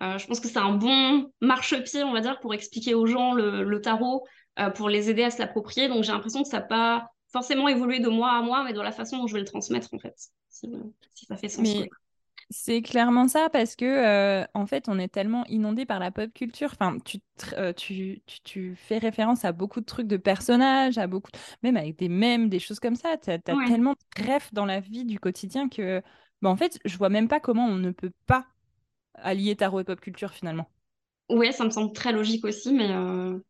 Je 0.00 0.26
pense 0.26 0.40
que 0.40 0.48
c'est 0.48 0.58
un 0.58 0.74
bon 0.74 1.32
marchepied, 1.40 2.02
on 2.04 2.12
va 2.12 2.20
dire, 2.20 2.38
pour 2.40 2.52
expliquer 2.54 2.94
aux 2.94 3.06
gens 3.06 3.32
le, 3.32 3.80
tarot, 3.80 4.26
pour 4.74 4.88
les 4.88 5.10
aider 5.10 5.22
à 5.22 5.30
se 5.30 5.38
l'approprier. 5.38 5.88
Donc 5.88 6.04
j'ai 6.04 6.12
l'impression 6.12 6.42
que 6.42 6.48
ça 6.48 6.60
n'a 6.60 6.64
pas 6.64 7.10
forcément 7.32 7.68
évolué 7.68 8.00
de 8.00 8.08
mois 8.08 8.32
à 8.32 8.42
mois, 8.42 8.64
mais 8.64 8.72
dans 8.72 8.82
la 8.82 8.92
façon 8.92 9.18
dont 9.18 9.26
je 9.26 9.34
vais 9.34 9.40
le 9.40 9.46
transmettre, 9.46 9.92
en 9.92 9.98
fait, 9.98 10.14
si, 10.48 10.70
ça 11.28 11.36
fait 11.36 11.48
sens. 11.48 11.68
C'est 12.48 12.80
clairement 12.80 13.26
ça 13.26 13.48
parce 13.50 13.74
que 13.74 14.46
en 14.54 14.66
fait 14.66 14.88
on 14.88 15.00
est 15.00 15.08
tellement 15.08 15.44
inondé 15.46 15.84
par 15.84 15.98
la 15.98 16.12
pop 16.12 16.32
culture. 16.32 16.70
Enfin, 16.72 16.96
tu, 17.04 17.18
tu, 17.76 18.22
tu, 18.44 18.76
fais 18.76 18.98
référence 18.98 19.44
à 19.44 19.50
beaucoup 19.50 19.80
de 19.80 19.84
trucs 19.84 20.06
de 20.06 20.16
personnages, 20.16 20.96
à 20.96 21.08
beaucoup, 21.08 21.30
même 21.64 21.76
avec 21.76 21.98
des 21.98 22.08
mèmes, 22.08 22.48
des 22.48 22.60
choses 22.60 22.78
comme 22.78 22.94
ça. 22.94 23.16
Tu 23.16 23.30
as, 23.30 23.38
tellement 23.40 23.94
de 23.94 24.22
rêves 24.22 24.48
dans 24.52 24.64
la 24.64 24.78
vie 24.78 25.04
du 25.04 25.18
quotidien 25.18 25.68
que 25.68 26.00
bah, 26.40 26.48
en 26.48 26.56
fait, 26.56 26.78
je 26.84 26.96
vois 26.96 27.08
même 27.08 27.26
pas 27.26 27.40
comment 27.40 27.66
on 27.66 27.76
ne 27.76 27.90
peut 27.90 28.12
pas 28.26 28.46
allier 29.14 29.56
tarot 29.56 29.80
et 29.80 29.84
pop 29.84 30.00
culture 30.00 30.32
finalement. 30.32 30.70
Ouais, 31.28 31.50
ça 31.50 31.64
me 31.64 31.70
semble 31.70 31.92
très 31.92 32.12
logique 32.12 32.44
aussi, 32.44 32.72
mais 32.72 32.92
euh, 32.92 33.40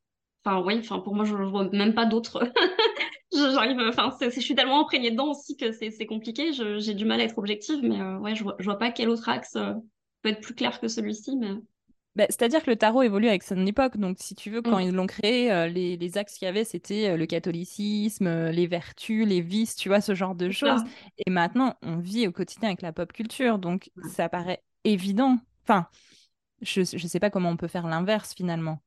Enfin, 0.47 0.62
oui, 0.65 0.79
enfin, 0.79 1.00
pour 1.00 1.15
moi, 1.15 1.25
je 1.25 1.35
ne 1.35 1.45
vois 1.45 1.69
même 1.73 1.93
pas 1.93 2.07
d'autres. 2.07 2.41
J'arrive, 3.33 3.81
enfin, 3.88 4.17
je 4.21 4.41
suis 4.41 4.55
tellement 4.55 4.81
imprégnée 4.81 5.11
dedans 5.11 5.33
aussi 5.33 5.57
que 5.57 5.73
c'est 5.73 6.07
compliqué. 6.07 6.53
J'ai 6.53 6.95
du 6.95 7.05
mal 7.05 7.21
à 7.21 7.25
être 7.25 7.37
objective, 7.37 7.81
mais 7.83 8.00
ouais, 8.19 8.35
je 8.37 8.45
vois, 8.45 8.55
je 8.61 8.65
vois 8.65 8.79
pas 8.79 8.93
quel 8.93 9.09
autre 9.09 9.29
axe 9.29 9.59
peut 10.23 10.29
être 10.31 10.41
plus 10.41 10.55
clair 10.55 10.81
que 10.81 10.88
celui-ci. 10.88 11.37
Mais... 11.37 11.50
Bah, 12.15 12.25
c'est-à-dire 12.31 12.62
que 12.62 12.71
le 12.71 12.76
tarot 12.76 13.03
évolue 13.03 13.29
avec 13.29 13.43
son 13.43 13.67
époque. 13.67 13.99
Donc, 13.99 14.17
si 14.21 14.35
tu 14.35 14.50
veux, 14.50 14.62
quand 14.62 14.79
Mm. 14.79 14.83
ils 14.83 14.95
l'ont 14.95 15.07
créé, 15.07 15.53
euh, 15.53 15.67
les, 15.67 15.99
les 15.99 16.19
axes 16.19 16.38
qu'il 16.38 16.47
y 16.47 16.49
avait, 16.49 16.65
c'était 16.65 17.11
euh, 17.11 17.17
le 17.19 17.26
catholicisme, 17.26 18.26
euh, 18.26 18.50
les 18.53 18.67
vertus, 18.67 19.26
les 19.26 19.43
vices, 19.43 19.76
tu 19.76 19.91
vois, 19.91 20.00
ce 20.00 20.15
genre 20.15 20.35
de 20.35 20.50
choses. 20.50 20.83
Et 21.26 21.31
maintenant, 21.31 21.75
on 21.83 21.99
vit 21.99 22.26
au 22.26 22.33
quotidien 22.33 22.71
avec 22.71 22.81
la 22.81 22.93
pop 22.93 23.12
culture. 23.12 23.59
Donc, 23.59 23.91
ça 24.15 24.31
paraît 24.31 24.62
évident. 24.85 25.38
Enfin, 25.65 25.88
je 26.62 26.81
ne 26.81 27.09
sais 27.09 27.21
pas 27.21 27.29
comment 27.29 27.50
on 27.50 27.57
peut 27.59 27.69
faire 27.69 27.87
l'inverse 27.87 28.35
finalement. 28.35 28.81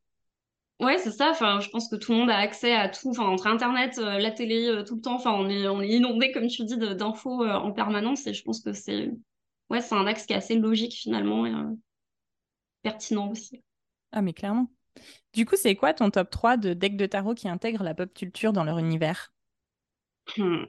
Ouais, 0.79 0.97
c'est 0.97 1.11
ça. 1.11 1.31
Enfin, 1.31 1.59
je 1.59 1.69
pense 1.69 1.89
que 1.89 1.97
tout 1.97 2.13
le 2.13 2.19
monde 2.19 2.29
a 2.29 2.37
accès 2.37 2.73
à 2.73 2.87
tout. 2.87 3.09
Enfin, 3.09 3.25
entre 3.25 3.47
Internet, 3.47 3.97
euh, 3.97 4.17
la 4.17 4.31
télé, 4.31 4.67
euh, 4.67 4.83
tout 4.83 4.95
le 4.95 5.01
temps. 5.01 5.15
Enfin, 5.15 5.33
on 5.33 5.49
est, 5.49 5.67
on 5.67 5.81
est 5.81 5.89
inondé, 5.89 6.31
comme 6.31 6.47
tu 6.47 6.63
dis, 6.63 6.77
d'infos 6.77 7.43
euh, 7.43 7.53
en 7.53 7.73
permanence. 7.73 8.25
Et 8.27 8.33
je 8.33 8.43
pense 8.43 8.61
que 8.61 8.71
c'est, 8.71 9.11
ouais, 9.69 9.81
c'est 9.81 9.95
un 9.95 10.07
axe 10.07 10.25
qui 10.25 10.33
est 10.33 10.37
assez 10.37 10.55
logique 10.55 10.93
finalement 10.93 11.45
et 11.45 11.53
pertinent 12.81 13.29
aussi. 13.29 13.61
Ah, 14.13 14.21
mais 14.21 14.31
clairement. 14.31 14.71
Du 15.33 15.45
coup, 15.45 15.55
c'est 15.57 15.75
quoi 15.75 15.93
ton 15.93 16.09
top 16.11 16.29
3 16.29 16.55
de 16.55 16.73
decks 16.73 16.97
de 16.97 17.05
tarot 17.05 17.35
qui 17.35 17.49
intègrent 17.49 17.83
la 17.83 17.93
pop 17.93 18.13
culture 18.13 18.53
dans 18.53 18.63
leur 18.63 18.79
univers? 18.79 19.33
Hmm. 20.37 20.63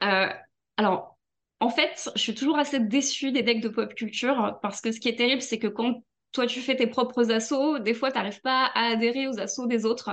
Alors, 0.00 1.16
en 1.60 1.70
fait, 1.70 2.10
je 2.16 2.20
suis 2.20 2.34
toujours 2.34 2.58
assez 2.58 2.80
déçue 2.80 3.30
des 3.30 3.42
decks 3.42 3.62
de 3.62 3.68
pop 3.68 3.94
culture 3.94 4.58
parce 4.62 4.80
que 4.80 4.90
ce 4.90 4.98
qui 4.98 5.08
est 5.08 5.16
terrible, 5.16 5.42
c'est 5.42 5.58
que 5.58 5.68
quand 5.68 6.02
toi 6.36 6.46
tu 6.46 6.60
fais 6.60 6.76
tes 6.76 6.86
propres 6.86 7.32
assos, 7.32 7.78
des 7.78 7.94
fois, 7.94 8.12
tu 8.12 8.18
n'arrives 8.18 8.42
pas 8.42 8.70
à 8.74 8.90
adhérer 8.90 9.26
aux 9.26 9.40
assos 9.40 9.66
des 9.66 9.86
autres. 9.86 10.10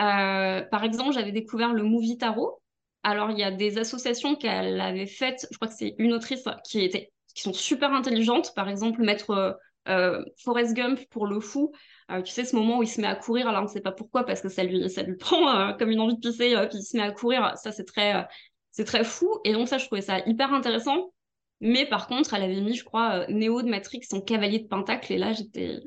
Euh, 0.00 0.62
par 0.62 0.84
exemple, 0.84 1.12
j'avais 1.12 1.32
découvert 1.32 1.74
le 1.74 1.82
Movie 1.82 2.16
Tarot. 2.16 2.62
Alors, 3.02 3.32
il 3.32 3.38
y 3.38 3.42
a 3.42 3.50
des 3.50 3.76
associations 3.76 4.36
qu'elle 4.36 4.80
avait 4.80 5.06
faites, 5.06 5.48
je 5.50 5.56
crois 5.56 5.66
que 5.66 5.74
c'est 5.74 5.96
une 5.98 6.12
autrice 6.12 6.44
qui 6.64 6.82
était, 6.84 7.10
qui 7.34 7.42
sont 7.42 7.52
super 7.52 7.92
intelligentes. 7.92 8.54
Par 8.54 8.68
exemple, 8.68 9.02
mettre 9.02 9.30
euh, 9.30 9.52
euh, 9.88 10.24
Forrest 10.44 10.74
Gump 10.74 11.00
pour 11.10 11.26
le 11.26 11.40
fou. 11.40 11.72
Euh, 12.12 12.22
tu 12.22 12.32
sais, 12.32 12.44
ce 12.44 12.54
moment 12.54 12.78
où 12.78 12.84
il 12.84 12.88
se 12.88 13.00
met 13.00 13.08
à 13.08 13.16
courir, 13.16 13.48
alors 13.48 13.62
on 13.62 13.66
ne 13.66 13.70
sait 13.70 13.80
pas 13.80 13.90
pourquoi, 13.90 14.24
parce 14.24 14.40
que 14.40 14.48
ça 14.48 14.62
lui, 14.62 14.88
ça 14.88 15.02
lui 15.02 15.16
prend 15.18 15.76
comme 15.76 15.90
une 15.90 16.00
envie 16.00 16.14
de 16.14 16.20
pisser, 16.20 16.54
puis 16.70 16.78
il 16.78 16.84
se 16.84 16.96
met 16.96 17.02
à 17.02 17.10
courir. 17.10 17.56
Ça, 17.56 17.72
c'est 17.72 17.84
très, 17.84 18.28
c'est 18.70 18.84
très 18.84 19.02
fou. 19.02 19.40
Et 19.44 19.52
donc, 19.54 19.66
ça, 19.66 19.78
je 19.78 19.86
trouvais 19.86 20.02
ça 20.02 20.20
hyper 20.20 20.52
intéressant. 20.54 21.12
Mais 21.62 21.86
par 21.88 22.08
contre, 22.08 22.34
elle 22.34 22.44
avait 22.44 22.60
mis, 22.62 22.76
je 22.76 22.84
crois, 22.84 23.22
euh, 23.22 23.26
Neo 23.30 23.62
de 23.62 23.70
Matrix 23.70 24.02
en 24.12 24.20
cavalier 24.22 24.60
de 24.60 24.68
pentacle. 24.68 25.12
Et 25.14 25.18
là, 25.18 25.32
j'étais. 25.32 25.80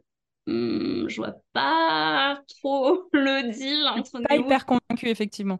hmm, 0.48 1.08
je 1.10 1.17
vois 1.17 1.36
pas 1.53 2.41
trop 2.62 3.10
le 3.13 3.51
deal 3.51 3.88
entre 3.89 4.22
Pas 4.27 4.36
Neo 4.38 4.46
hyper 4.46 4.65
convaincu, 4.65 5.08
effectivement. 5.10 5.60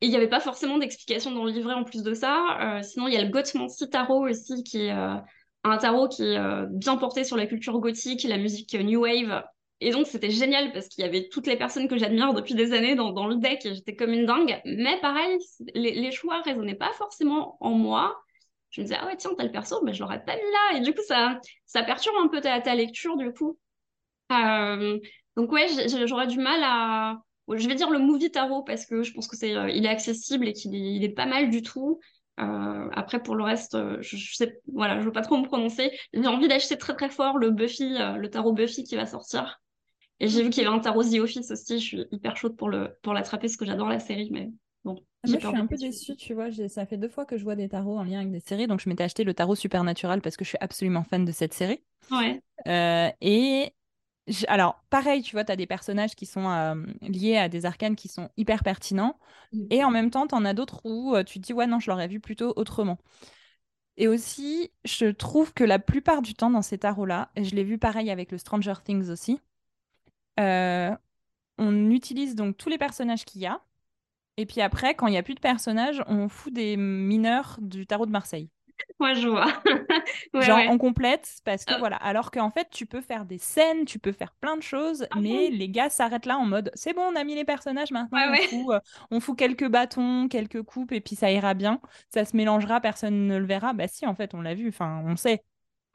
et 0.00 0.06
il 0.06 0.10
n'y 0.10 0.16
avait 0.16 0.28
pas 0.28 0.40
forcément 0.40 0.78
d'explication 0.78 1.30
dans 1.32 1.44
le 1.44 1.50
livret 1.52 1.74
en 1.74 1.84
plus 1.84 2.02
de 2.02 2.14
ça. 2.14 2.78
Euh, 2.78 2.82
sinon, 2.82 3.08
il 3.08 3.14
y 3.14 3.16
a 3.16 3.22
le 3.24 3.30
Gothmancy 3.30 3.88
Tarot 3.88 4.28
aussi, 4.28 4.62
qui 4.62 4.82
est 4.86 4.92
euh, 4.92 5.16
un 5.64 5.78
tarot 5.78 6.08
qui 6.08 6.22
est 6.24 6.38
euh, 6.38 6.66
bien 6.70 6.96
porté 6.98 7.24
sur 7.24 7.36
la 7.36 7.46
culture 7.46 7.78
gothique, 7.80 8.22
la 8.24 8.36
musique 8.38 8.74
New 8.74 9.00
Wave. 9.02 9.42
Et 9.80 9.90
donc, 9.92 10.06
c'était 10.06 10.30
génial 10.30 10.72
parce 10.72 10.88
qu'il 10.88 11.04
y 11.04 11.06
avait 11.08 11.28
toutes 11.28 11.46
les 11.46 11.56
personnes 11.56 11.88
que 11.88 11.98
j'admire 11.98 12.34
depuis 12.34 12.54
des 12.54 12.72
années 12.72 12.94
dans, 12.94 13.12
dans 13.12 13.26
le 13.26 13.36
deck 13.36 13.64
et 13.66 13.74
j'étais 13.74 13.96
comme 13.96 14.12
une 14.12 14.26
dingue. 14.26 14.60
Mais 14.64 14.98
pareil, 15.00 15.38
les, 15.74 15.94
les 15.94 16.12
choix 16.12 16.40
résonnaient 16.42 16.74
pas 16.74 16.92
forcément 16.94 17.56
en 17.60 17.70
moi. 17.72 18.16
Je 18.70 18.80
me 18.80 18.86
disais, 18.86 18.98
ah 19.00 19.06
ouais, 19.06 19.16
tiens, 19.16 19.30
tel 19.36 19.50
perso, 19.50 19.82
mais 19.84 19.94
je 19.94 20.00
l'aurais 20.02 20.22
pas 20.24 20.34
mis 20.36 20.42
là. 20.42 20.78
Et 20.78 20.80
du 20.80 20.92
coup, 20.92 21.02
ça, 21.06 21.40
ça 21.66 21.82
perturbe 21.82 22.16
un 22.22 22.28
peu 22.28 22.40
ta, 22.40 22.60
ta 22.60 22.74
lecture, 22.74 23.16
du 23.16 23.32
coup. 23.32 23.58
Euh, 24.32 24.98
donc 25.36 25.52
ouais, 25.52 25.66
j'aurais 26.06 26.26
du 26.26 26.38
mal 26.38 26.60
à... 26.62 27.18
Je 27.54 27.68
vais 27.68 27.76
dire 27.76 27.90
le 27.90 28.00
movie 28.00 28.30
tarot 28.30 28.64
parce 28.64 28.86
que 28.86 29.04
je 29.04 29.12
pense 29.12 29.28
que 29.28 29.36
c'est, 29.36 29.54
euh, 29.54 29.70
il 29.70 29.86
est 29.86 29.88
accessible 29.88 30.48
et 30.48 30.52
qu'il 30.52 30.74
est, 30.74 31.04
est 31.04 31.08
pas 31.10 31.26
mal 31.26 31.48
du 31.48 31.62
tout. 31.62 32.00
Euh, 32.40 32.88
après 32.92 33.22
pour 33.22 33.36
le 33.36 33.44
reste, 33.44 33.78
je, 34.00 34.16
je 34.16 34.34
sais, 34.34 34.60
voilà, 34.72 34.98
je 35.00 35.06
veux 35.06 35.12
pas 35.12 35.22
trop 35.22 35.36
me 35.38 35.44
prononcer. 35.46 35.96
J'ai 36.12 36.26
envie 36.26 36.48
d'acheter 36.48 36.76
très 36.76 36.94
très 36.96 37.08
fort 37.08 37.38
le 37.38 37.50
Buffy, 37.50 37.96
le 37.98 38.26
tarot 38.28 38.52
Buffy 38.52 38.82
qui 38.82 38.96
va 38.96 39.06
sortir. 39.06 39.60
Et 40.18 40.28
j'ai 40.28 40.42
vu 40.42 40.50
qu'il 40.50 40.62
y 40.64 40.66
avait 40.66 40.74
un 40.74 40.80
tarot 40.80 41.04
The 41.04 41.20
Office 41.20 41.50
aussi. 41.52 41.78
Je 41.78 41.84
suis 41.84 42.04
hyper 42.10 42.36
chaude 42.36 42.56
pour 42.56 42.68
le 42.68 42.96
pour 43.02 43.14
l'attraper 43.14 43.46
parce 43.46 43.56
que 43.56 43.64
j'adore 43.64 43.88
la 43.88 44.00
série, 44.00 44.30
mais 44.32 44.50
j'ai 45.24 45.32
Moi, 45.32 45.40
je 45.40 45.48
suis 45.48 45.56
un 45.56 45.66
peu 45.66 45.76
déçue. 45.76 46.16
tu 46.16 46.34
vois. 46.34 46.50
Ça 46.68 46.86
fait 46.86 46.96
deux 46.96 47.08
fois 47.08 47.24
que 47.24 47.36
je 47.36 47.44
vois 47.44 47.56
des 47.56 47.68
tarots 47.68 47.98
en 47.98 48.04
lien 48.04 48.20
avec 48.20 48.30
des 48.30 48.40
séries. 48.40 48.66
Donc, 48.66 48.80
je 48.80 48.88
m'étais 48.88 49.04
acheté 49.04 49.24
le 49.24 49.34
tarot 49.34 49.54
Supernatural 49.54 50.20
parce 50.20 50.36
que 50.36 50.44
je 50.44 50.50
suis 50.50 50.58
absolument 50.60 51.02
fan 51.02 51.24
de 51.24 51.32
cette 51.32 51.54
série. 51.54 51.82
Ouais. 52.10 52.40
Euh, 52.66 53.10
et 53.20 53.72
alors, 54.48 54.82
pareil, 54.90 55.22
tu 55.22 55.32
vois, 55.32 55.44
tu 55.44 55.52
as 55.52 55.56
des 55.56 55.66
personnages 55.66 56.14
qui 56.14 56.26
sont 56.26 56.48
euh, 56.48 56.74
liés 57.02 57.36
à 57.36 57.48
des 57.48 57.64
arcanes 57.64 57.96
qui 57.96 58.08
sont 58.08 58.30
hyper 58.36 58.62
pertinents. 58.62 59.18
Mm. 59.52 59.66
Et 59.70 59.84
en 59.84 59.90
même 59.90 60.10
temps, 60.10 60.26
tu 60.26 60.34
en 60.34 60.44
as 60.44 60.54
d'autres 60.54 60.80
où 60.84 61.14
euh, 61.14 61.22
tu 61.22 61.40
te 61.40 61.46
dis, 61.46 61.52
ouais, 61.52 61.66
non, 61.66 61.80
je 61.80 61.90
l'aurais 61.90 62.08
vu 62.08 62.20
plutôt 62.20 62.52
autrement. 62.56 62.98
Et 63.96 64.08
aussi, 64.08 64.70
je 64.84 65.06
trouve 65.06 65.54
que 65.54 65.64
la 65.64 65.78
plupart 65.78 66.22
du 66.22 66.34
temps 66.34 66.50
dans 66.50 66.62
ces 66.62 66.78
tarots-là, 66.78 67.30
et 67.36 67.44
je 67.44 67.54
l'ai 67.54 67.64
vu 67.64 67.78
pareil 67.78 68.10
avec 68.10 68.30
le 68.30 68.38
Stranger 68.38 68.74
Things 68.84 69.10
aussi, 69.10 69.40
euh, 70.38 70.94
on 71.58 71.90
utilise 71.90 72.34
donc 72.34 72.56
tous 72.56 72.68
les 72.68 72.78
personnages 72.78 73.24
qu'il 73.24 73.40
y 73.40 73.46
a. 73.46 73.62
Et 74.36 74.46
puis 74.46 74.60
après, 74.60 74.94
quand 74.94 75.06
il 75.06 75.12
n'y 75.12 75.16
a 75.18 75.22
plus 75.22 75.34
de 75.34 75.40
personnages, 75.40 76.02
on 76.06 76.28
fout 76.28 76.52
des 76.52 76.76
mineurs 76.76 77.56
du 77.60 77.86
tarot 77.86 78.06
de 78.06 78.10
Marseille. 78.10 78.50
Ouais, 79.00 79.14
je 79.14 79.26
vois. 79.28 79.46
Ouais, 80.34 80.42
Genre, 80.42 80.58
ouais. 80.58 80.68
on 80.68 80.76
complète 80.78 81.40
parce 81.44 81.64
que 81.64 81.72
Ah. 81.74 81.78
voilà. 81.78 81.96
Alors 81.96 82.30
qu'en 82.30 82.50
fait, 82.50 82.68
tu 82.70 82.84
peux 82.86 83.00
faire 83.00 83.24
des 83.24 83.38
scènes, 83.38 83.86
tu 83.86 83.98
peux 83.98 84.12
faire 84.12 84.34
plein 84.34 84.56
de 84.56 84.62
choses, 84.62 85.06
Ah 85.10 85.18
mais 85.18 85.48
bon 85.50 85.56
les 85.56 85.68
gars 85.70 85.88
s'arrêtent 85.88 86.26
là 86.26 86.36
en 86.36 86.44
mode 86.44 86.70
c'est 86.74 86.92
bon, 86.92 87.02
on 87.02 87.16
a 87.16 87.24
mis 87.24 87.34
les 87.34 87.44
personnages 87.44 87.90
maintenant, 87.90 88.18
Ouais, 88.30 88.48
on, 88.52 88.64
fout, 88.64 88.74
euh, 88.74 88.80
on 89.10 89.20
fout 89.20 89.38
quelques 89.38 89.66
bâtons, 89.68 90.28
quelques 90.28 90.62
coupes 90.62 90.92
et 90.92 91.00
puis 91.00 91.16
ça 91.16 91.30
ira 91.30 91.54
bien. 91.54 91.80
Ça 92.12 92.24
se 92.26 92.36
mélangera, 92.36 92.80
personne 92.80 93.26
ne 93.26 93.38
le 93.38 93.46
verra. 93.46 93.72
Bah 93.72 93.88
si, 93.88 94.06
en 94.06 94.14
fait, 94.14 94.34
on 94.34 94.42
l'a 94.42 94.54
vu, 94.54 94.68
enfin, 94.68 95.02
on 95.06 95.16
sait. 95.16 95.42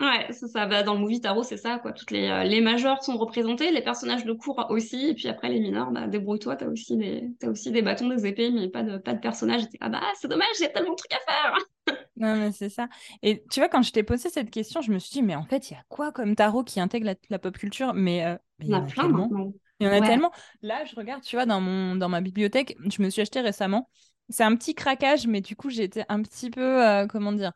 Ouais, 0.02 0.28
c'est 0.32 0.48
ça. 0.48 0.66
Bah, 0.66 0.82
dans 0.82 0.96
le 0.96 1.00
movie 1.00 1.22
tarot, 1.22 1.44
c'est 1.44 1.58
ça, 1.58 1.78
quoi. 1.78 1.94
Toutes 1.94 2.10
les, 2.10 2.28
euh, 2.28 2.44
les 2.44 2.60
majors 2.60 3.04
sont 3.04 3.18
représentés, 3.18 3.72
les 3.72 3.84
personnages 3.84 4.26
de 4.26 4.34
cour 4.34 4.66
aussi, 4.70 5.10
et 5.10 5.14
puis 5.14 5.28
après 5.28 5.50
les 5.50 5.60
mineurs, 5.60 5.92
bah, 5.92 6.08
débrouille-toi, 6.08 6.56
t'as 6.56 6.66
aussi 6.68 6.98
des, 6.98 7.30
t'as 7.40 7.50
aussi 7.50 7.72
des 7.72 7.84
bâtons, 7.84 8.10
des 8.10 8.26
épées, 8.26 8.50
mais 8.50 8.68
pas 8.68 8.82
de, 8.82 8.98
pas 8.98 9.14
de 9.14 9.20
personnages. 9.20 9.62
Ah 9.80 9.90
bah, 9.90 10.02
c'est 10.20 10.28
dommage, 10.28 10.48
j'ai 10.60 10.72
tellement 10.74 10.92
de 10.92 10.96
trucs 10.96 11.14
à 11.14 11.20
faire. 11.20 11.58
Non, 12.18 12.36
mais 12.38 12.52
c'est 12.52 12.70
ça. 12.70 12.88
Et 13.24 13.44
tu 13.50 13.60
vois, 13.62 13.70
quand 13.70 13.82
je 13.82 13.92
t'ai 13.92 14.04
posé 14.04 14.30
cette 14.30 14.52
question, 14.52 14.82
je 14.82 14.92
me 14.92 15.00
suis 15.00 15.12
dit, 15.12 15.22
mais 15.24 15.36
en 15.36 15.46
fait, 15.46 15.70
il 15.70 15.74
y 15.74 15.78
a 15.78 15.84
quoi 15.90 16.12
comme 16.12 16.36
tarot 16.36 16.64
qui 16.64 16.80
intègre 16.80 17.06
la, 17.06 17.16
la 17.30 17.40
pop 17.40 17.58
culture? 17.58 17.94
Mais 17.94 18.26
euh, 18.26 18.38
mais 18.60 18.68
Il 18.68 18.74
y 18.74 18.76
en 18.76 18.82
a 18.82 18.82
plein 18.82 19.08
tellement. 19.08 19.10
maintenant. 19.10 19.54
Il 19.80 19.88
y 19.88 19.90
en 19.90 19.94
a 19.94 20.02
Ouais. 20.02 20.02
tellement. 20.02 20.32
Là, 20.62 20.86
je 20.86 20.96
regarde, 20.96 21.24
tu 21.24 21.36
vois, 21.36 21.46
dans, 21.46 21.62
mon, 21.62 21.96
dans 21.96 22.10
ma 22.10 22.22
bibliothèque, 22.22 22.76
je 22.90 23.02
me 23.02 23.10
suis 23.10 23.22
acheté 23.22 23.40
récemment. 23.42 23.90
C'est 24.30 24.44
un 24.44 24.56
petit 24.56 24.76
craquage, 24.76 25.26
mais 25.28 25.42
du 25.42 25.56
coup, 25.56 25.70
j'ai 25.70 25.84
été 25.84 26.04
un 26.10 26.22
petit 26.22 26.50
peu, 26.52 26.86
euh, 26.88 27.08
comment 27.08 27.32
dire, 27.32 27.54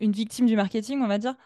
une 0.00 0.12
victime 0.12 0.46
du 0.46 0.56
marketing, 0.56 1.00
on 1.02 1.06
va 1.08 1.18
dire. 1.18 1.36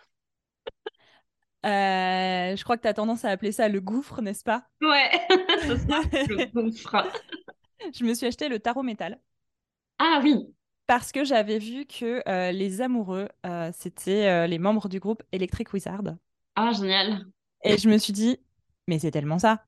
Euh, 1.64 2.56
je 2.56 2.62
crois 2.62 2.76
que 2.76 2.82
tu 2.82 2.88
as 2.88 2.94
tendance 2.94 3.24
à 3.24 3.30
appeler 3.30 3.52
ça 3.52 3.68
le 3.68 3.80
gouffre, 3.80 4.20
n'est-ce 4.20 4.44
pas? 4.44 4.68
Ouais, 4.80 5.10
c'est 5.66 5.78
ça, 5.78 6.00
le 6.28 6.44
gouffre. 6.52 6.96
Je 7.94 8.04
me 8.04 8.14
suis 8.14 8.26
acheté 8.26 8.48
le 8.48 8.58
tarot 8.60 8.82
métal 8.82 9.20
Ah 9.98 10.20
oui, 10.22 10.54
parce 10.86 11.12
que 11.12 11.24
j'avais 11.24 11.58
vu 11.58 11.86
que 11.86 12.22
euh, 12.28 12.52
les 12.52 12.80
amoureux, 12.80 13.28
euh, 13.46 13.70
c'était 13.74 14.46
les 14.48 14.58
membres 14.58 14.88
du 14.88 15.00
groupe 15.00 15.22
Electric 15.32 15.72
Wizard. 15.72 16.02
ah 16.56 16.72
génial. 16.72 17.26
Et 17.64 17.78
je 17.78 17.88
me 17.88 17.98
suis 17.98 18.12
dit, 18.12 18.38
mais 18.86 18.98
c'est 18.98 19.10
tellement 19.10 19.38
ça. 19.38 19.64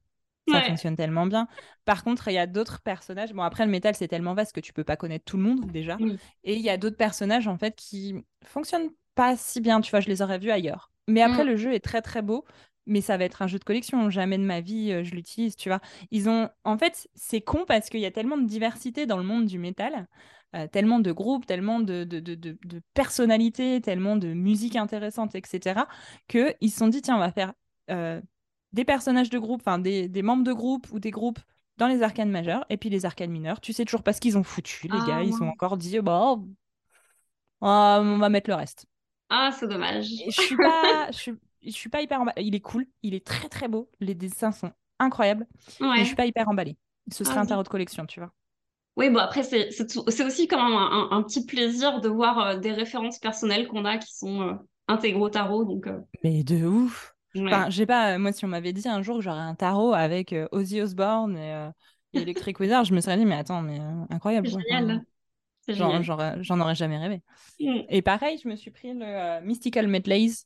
Ça 0.49 0.59
Ouais. 0.59 0.69
fonctionne 0.69 0.95
tellement 0.97 1.27
bien. 1.27 1.49
Par 1.85 2.05
contre, 2.05 2.29
il 2.29 2.35
y 2.35 2.39
a 2.39 2.47
d'autres 2.47 2.81
personnages. 2.81 3.33
Bon, 3.33 3.43
après, 3.43 3.65
le 3.65 3.71
métal, 3.71 3.97
c'est 3.97 4.07
tellement 4.09 4.35
vaste 4.35 4.55
que 4.55 4.61
tu 4.61 4.73
peux 4.73 4.85
pas 4.85 4.97
connaître 4.97 5.25
tout 5.25 5.37
le 5.37 5.43
monde 5.43 5.71
déjà. 5.73 5.97
Oui. 6.01 6.19
Et 6.45 6.55
il 6.55 6.61
y 6.63 6.71
a 6.71 6.77
d'autres 6.77 6.97
personnages, 6.97 7.49
en 7.49 7.59
fait, 7.59 7.75
qui 7.75 8.15
fonctionnent 8.45 8.91
pas 9.17 9.37
si 9.37 9.61
bien. 9.61 9.81
Tu 9.83 9.91
vois, 9.91 10.01
je 10.01 10.09
les 10.09 10.23
aurais 10.23 10.39
vus 10.39 10.53
ailleurs. 10.53 10.93
Mais 11.09 11.23
après, 11.23 11.45
Mm. 11.45 11.49
le 11.49 11.57
jeu 11.57 11.75
est 11.75 11.81
très, 11.81 12.03
très 12.03 12.23
beau. 12.23 12.45
Mais 12.89 13.01
ça 13.01 13.17
va 13.17 13.25
être 13.25 13.43
un 13.43 13.49
jeu 13.49 13.59
de 13.59 13.65
collection. 13.65 14.11
Jamais 14.11 14.39
de 14.39 14.45
ma 14.45 14.61
vie, 14.61 14.93
euh, 14.93 15.03
je 15.05 15.13
l'utilise, 15.17 15.57
tu 15.57 15.69
vois. 15.71 15.81
Ils 16.13 16.29
ont... 16.29 16.49
En 16.65 16.79
fait, 16.79 17.09
c'est 17.17 17.41
con 17.41 17.65
parce 17.67 17.89
qu'il 17.91 18.01
y 18.01 18.07
a 18.07 18.13
tellement 18.13 18.39
de 18.39 18.47
diversité 18.47 19.07
dans 19.07 19.17
le 19.19 19.25
monde 19.25 19.47
du 19.47 19.59
métal. 19.59 20.09
euh, 20.55 20.69
tellement 20.69 21.01
de 21.01 21.13
groupes, 21.13 21.45
tellement 21.47 21.81
de, 21.81 22.05
de, 22.05 22.21
de, 22.21 22.35
de- 22.37 22.59
de 22.65 22.81
personnalités, 22.95 23.81
tellement 23.83 24.17
de 24.17 24.29
musique 24.33 24.77
intéressante, 24.77 25.35
etc. 25.35 25.89
Qu'ils 26.29 26.55
se 26.71 26.79
sont 26.79 26.89
dit, 26.89 27.03
tiens, 27.03 27.17
on 27.17 27.21
va 27.21 27.33
faire 27.33 27.53
euh, 27.91 28.21
des 28.73 28.85
personnages 28.85 29.31
de 29.31 29.39
groupe, 29.39 29.63
enfin 29.63 29.79
des, 29.81 30.09
des 30.09 30.23
membres 30.23 30.45
de 30.45 30.53
groupe 30.53 30.87
ou 30.93 31.01
des 31.01 31.11
groupes 31.11 31.41
dans 31.79 31.89
les 31.89 32.03
arcanes 32.03 32.31
majeures 32.31 32.65
et 32.71 32.77
puis 32.79 32.91
les 32.91 33.05
arcanes 33.05 33.31
mineures. 33.33 33.61
Tu 33.61 33.73
sais 33.73 33.85
toujours 33.85 34.03
pas 34.05 34.13
ce 34.15 34.21
qu'ils 34.21 34.39
ont 34.39 34.45
foutu, 34.45 34.89
les 34.89 34.99
Ah, 34.99 35.07
gars. 35.09 35.23
Ils 35.23 35.43
ont 35.43 35.49
encore 35.49 35.77
dit, 35.77 35.99
bah, 36.01 36.37
ah, 37.61 38.01
on 38.03 38.19
va 38.19 38.29
mettre 38.29 38.51
le 38.51 38.57
reste. 38.57 38.87
Ah, 39.29 39.53
c'est 39.53 39.69
dommage. 39.69 40.09
Et 40.19 40.31
je 40.31 40.37
suis 40.41 40.59
pas, 40.59 41.07
je 41.13 41.17
suis, 41.17 41.33
je 41.63 41.71
suis 41.71 41.89
pas 41.89 42.01
hyper 42.03 42.21
emballée. 42.21 42.43
Il 42.45 42.55
est 42.55 42.61
cool, 42.61 42.87
il 43.03 43.15
est 43.15 43.25
très 43.27 43.49
très 43.49 43.69
beau. 43.69 43.91
Les 44.01 44.15
dessins 44.15 44.53
sont 44.53 44.73
incroyables, 44.99 45.47
mais 45.95 46.03
Ouais. 46.03 46.05
je 46.05 46.09
suis 46.09 46.17
pas 46.17 46.27
hyper 46.27 46.49
emballée. 46.49 46.77
Ce 47.13 47.25
serait 47.25 47.39
Ah, 47.39 47.41
un 47.41 47.47
oui. 47.47 47.47
tarot 47.47 47.63
de 47.63 47.69
collection, 47.69 48.07
tu 48.07 48.21
vois. 48.21 48.33
Oui, 48.97 49.11
bon 49.11 49.19
après, 49.19 49.43
c'est 49.43 49.69
aussi 50.25 50.49
quand 50.49 50.57
même 50.63 50.75
un, 50.77 51.09
un- 51.13 51.19
un 51.19 51.23
petit 51.23 51.45
plaisir 51.45 52.01
de 52.01 52.09
voir 52.09 52.39
euh, 52.41 52.57
des 52.57 52.73
références 52.73 53.19
personnelles 53.19 53.69
qu'on 53.69 53.85
a 53.85 53.99
qui 53.99 54.15
sont 54.17 54.41
euh, 54.43 54.55
intégrées 54.89 55.21
au 55.21 55.29
tarot. 55.29 55.65
Donc, 55.65 55.87
euh, 55.87 56.01
Mais 56.25 56.43
de 56.45 56.65
ouf. 56.67 57.15
Ouais. 57.35 57.43
Enfin, 57.51 57.71
je 57.71 57.77
sais 57.77 57.87
pas, 57.87 58.19
moi, 58.19 58.33
si 58.33 58.45
on 58.45 58.49
m'avait 58.49 58.73
dit 58.73 58.89
un 58.89 59.03
jour 59.03 59.17
que 59.19 59.23
j'aurais 59.23 59.39
un 59.41 59.55
tarot 59.55 59.93
avec 59.95 60.35
Ozzy 60.53 60.81
Osbourne 60.81 61.37
et, 61.37 61.71
et 62.15 62.23
Electric 62.23 62.59
Wizard, 62.61 62.85
je 62.85 62.95
me 62.95 63.01
serais 63.01 63.17
dit, 63.17 63.25
mais 63.27 63.37
attends, 63.37 63.63
mais 63.63 63.79
incroyable. 64.11 64.51
Quoi. 64.51 64.65
Genre- 65.75 66.03
genre, 66.03 66.21
euh, 66.21 66.37
J'en 66.41 66.61
aurais 66.61 66.75
jamais 66.75 66.99
rêvé. 66.99 67.23
Mm. 67.61 67.81
Et 67.89 68.03
pareil, 68.03 68.39
je 68.43 68.49
me 68.49 68.57
suis 68.57 68.71
pris 68.71 68.93
le 68.95 69.05
euh, 69.05 69.41
Mystical 69.43 69.89
Medleys, 69.89 70.45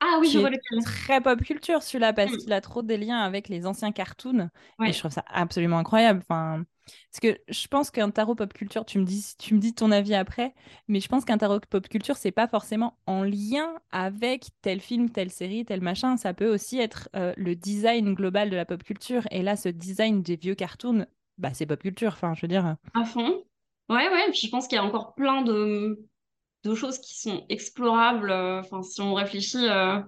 Ah 0.00 0.18
oui, 0.20 0.30
je 0.30 0.38
vois 0.38 0.50
lequel. 0.50 0.84
très 0.84 1.20
pop 1.20 1.40
culture, 1.42 1.82
celui-là, 1.82 2.12
parce 2.12 2.32
Mm. 2.32 2.36
qu'il 2.38 2.52
a 2.52 2.60
trop 2.60 2.82
des 2.82 2.96
liens 2.96 3.18
avec 3.18 3.48
les 3.48 3.66
anciens 3.66 3.90
cartoons. 3.92 4.48
Ouais. 4.78 4.90
Et 4.90 4.92
je 4.92 4.98
trouve 5.00 5.10
ça 5.10 5.24
absolument 5.28 5.78
incroyable. 5.78 6.20
Enfin, 6.22 6.64
parce 7.10 7.20
que 7.20 7.38
je 7.48 7.66
pense 7.66 7.90
qu'un 7.90 8.10
tarot 8.10 8.34
pop 8.36 8.52
culture, 8.52 8.86
tu 8.86 8.98
me 9.00 9.04
dis, 9.04 9.34
tu 9.38 9.54
me 9.54 9.58
dis 9.58 9.74
ton 9.74 9.90
avis 9.90 10.14
après, 10.14 10.54
mais 10.86 11.00
je 11.00 11.08
pense 11.08 11.24
qu'un 11.24 11.36
tarot 11.36 11.58
pop 11.68 11.86
culture, 11.88 12.16
c'est 12.16 12.30
pas 12.30 12.46
forcément 12.48 12.96
en 13.06 13.24
lien 13.24 13.74
avec 13.90 14.46
tel 14.62 14.80
film, 14.80 15.10
telle 15.10 15.30
série, 15.30 15.64
tel 15.64 15.80
machin. 15.82 16.16
Ça 16.16 16.32
peut 16.32 16.48
aussi 16.48 16.78
être 16.78 17.08
euh, 17.16 17.34
le 17.36 17.56
design 17.56 18.14
global 18.14 18.50
de 18.50 18.56
la 18.56 18.64
pop 18.64 18.82
culture. 18.84 19.26
Et 19.32 19.42
là, 19.42 19.56
ce 19.56 19.68
design 19.68 20.22
des 20.22 20.36
vieux 20.36 20.54
cartoons, 20.54 21.06
bah, 21.38 21.52
c'est 21.54 21.66
pop 21.66 21.80
culture. 21.82 22.12
Enfin, 22.12 22.34
je 22.34 22.42
veux 22.42 22.48
dire. 22.48 22.76
À 22.94 23.04
fond. 23.04 23.42
Ouais, 23.88 24.08
ouais. 24.08 24.30
Puis 24.30 24.40
je 24.46 24.50
pense 24.50 24.68
qu'il 24.68 24.76
y 24.76 24.78
a 24.80 24.84
encore 24.84 25.14
plein 25.14 25.42
de, 25.42 25.98
de 26.64 26.74
choses 26.74 26.98
qui 27.00 27.18
sont 27.20 27.46
explorables. 27.48 28.30
euh, 28.30 28.60
Enfin, 28.60 28.82
si 28.82 29.00
on 29.02 29.14
réfléchit, 29.14 29.58
euh, 29.68 30.00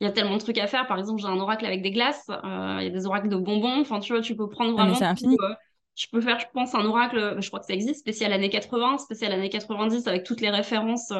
il 0.00 0.06
y 0.06 0.08
a 0.08 0.12
tellement 0.12 0.36
de 0.36 0.42
trucs 0.42 0.58
à 0.58 0.66
faire. 0.68 0.86
Par 0.88 0.98
exemple, 0.98 1.20
j'ai 1.22 1.28
un 1.28 1.40
oracle 1.40 1.66
avec 1.66 1.82
des 1.82 1.92
glaces. 1.92 2.26
euh, 2.30 2.78
Il 2.80 2.84
y 2.84 2.88
a 2.88 2.90
des 2.90 3.06
oracles 3.06 3.28
de 3.30 3.36
bonbons. 3.36 3.80
Enfin, 3.82 4.00
tu 4.00 4.12
vois, 4.14 4.22
tu 4.22 4.36
peux 4.36 4.48
prendre 4.48 4.72
Ah, 4.76 4.86
vraiment. 4.86 4.94
c'est 4.94 5.04
tout, 5.16 5.26
infini. 5.26 5.42
euh, 5.42 5.54
tu 5.96 6.08
peux 6.10 6.20
faire, 6.22 6.40
je 6.40 6.46
pense, 6.54 6.74
un 6.74 6.84
oracle. 6.86 7.36
Je 7.42 7.48
crois 7.48 7.60
que 7.60 7.66
ça 7.66 7.74
existe, 7.74 8.00
spécial 8.00 8.32
années 8.32 8.50
80, 8.50 8.98
spécial 8.98 9.32
années 9.32 9.50
90, 9.50 10.06
avec 10.08 10.24
toutes 10.24 10.40
les 10.42 10.50
références 10.50 11.12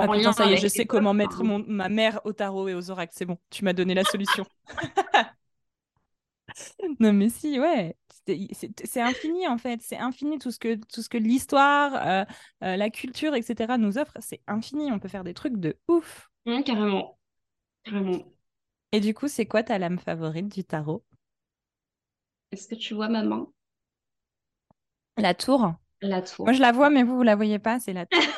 Ah 0.00 0.08
en 0.08 0.12
putain, 0.12 0.32
lien 0.32 0.32
ça 0.32 0.44
y 0.46 0.52
est, 0.52 0.56
avec 0.56 0.66
je 0.68 0.68
sais 0.68 0.86
comment 0.86 1.14
mettre 1.14 1.42
mon, 1.44 1.64
ma 1.66 1.88
mère 1.88 2.20
au 2.24 2.32
tarot 2.32 2.68
et 2.68 2.74
aux 2.74 2.90
oracles. 2.90 3.12
C'est 3.16 3.24
bon, 3.26 3.38
tu 3.50 3.64
m'as 3.64 3.72
donné 3.72 3.94
la 3.94 4.04
solution. 4.04 4.46
Non, 7.00 7.12
mais 7.12 7.28
si, 7.30 7.58
ouais. 7.60 7.96
C'est 8.84 9.00
infini, 9.00 9.46
en 9.46 9.58
fait. 9.58 9.80
C'est 9.82 9.98
infini 9.98 10.38
tout 10.38 10.50
ce 10.50 10.58
que, 10.58 10.74
tout 10.74 11.02
ce 11.02 11.08
que 11.08 11.18
l'histoire, 11.18 11.94
euh, 12.06 12.24
euh, 12.64 12.76
la 12.76 12.90
culture, 12.90 13.34
etc. 13.34 13.76
nous 13.78 13.98
offre. 13.98 14.12
C'est 14.20 14.40
infini. 14.46 14.90
On 14.92 14.98
peut 14.98 15.08
faire 15.08 15.24
des 15.24 15.34
trucs 15.34 15.58
de 15.58 15.76
ouf. 15.88 16.30
hum, 16.46 16.62
carrément. 16.62 17.18
Carrément. 17.84 18.24
Et 18.92 19.00
du 19.00 19.14
coup, 19.14 19.28
c'est 19.28 19.46
quoi 19.46 19.62
ta 19.62 19.78
lame 19.78 19.98
favorite 19.98 20.48
du 20.48 20.64
tarot? 20.64 21.04
Est-ce 22.52 22.68
que 22.68 22.74
tu 22.74 22.94
vois 22.94 23.08
ma 23.08 23.22
main? 23.22 23.46
La 25.16 25.34
tour. 25.34 25.74
La 26.00 26.22
tour. 26.22 26.46
Moi, 26.46 26.52
je 26.54 26.60
la 26.60 26.72
vois, 26.72 26.90
mais 26.90 27.02
vous, 27.02 27.16
vous 27.16 27.22
la 27.22 27.36
voyez 27.36 27.58
pas. 27.58 27.80
C'est 27.80 27.92
la 27.92 28.06
tour. 28.06 28.20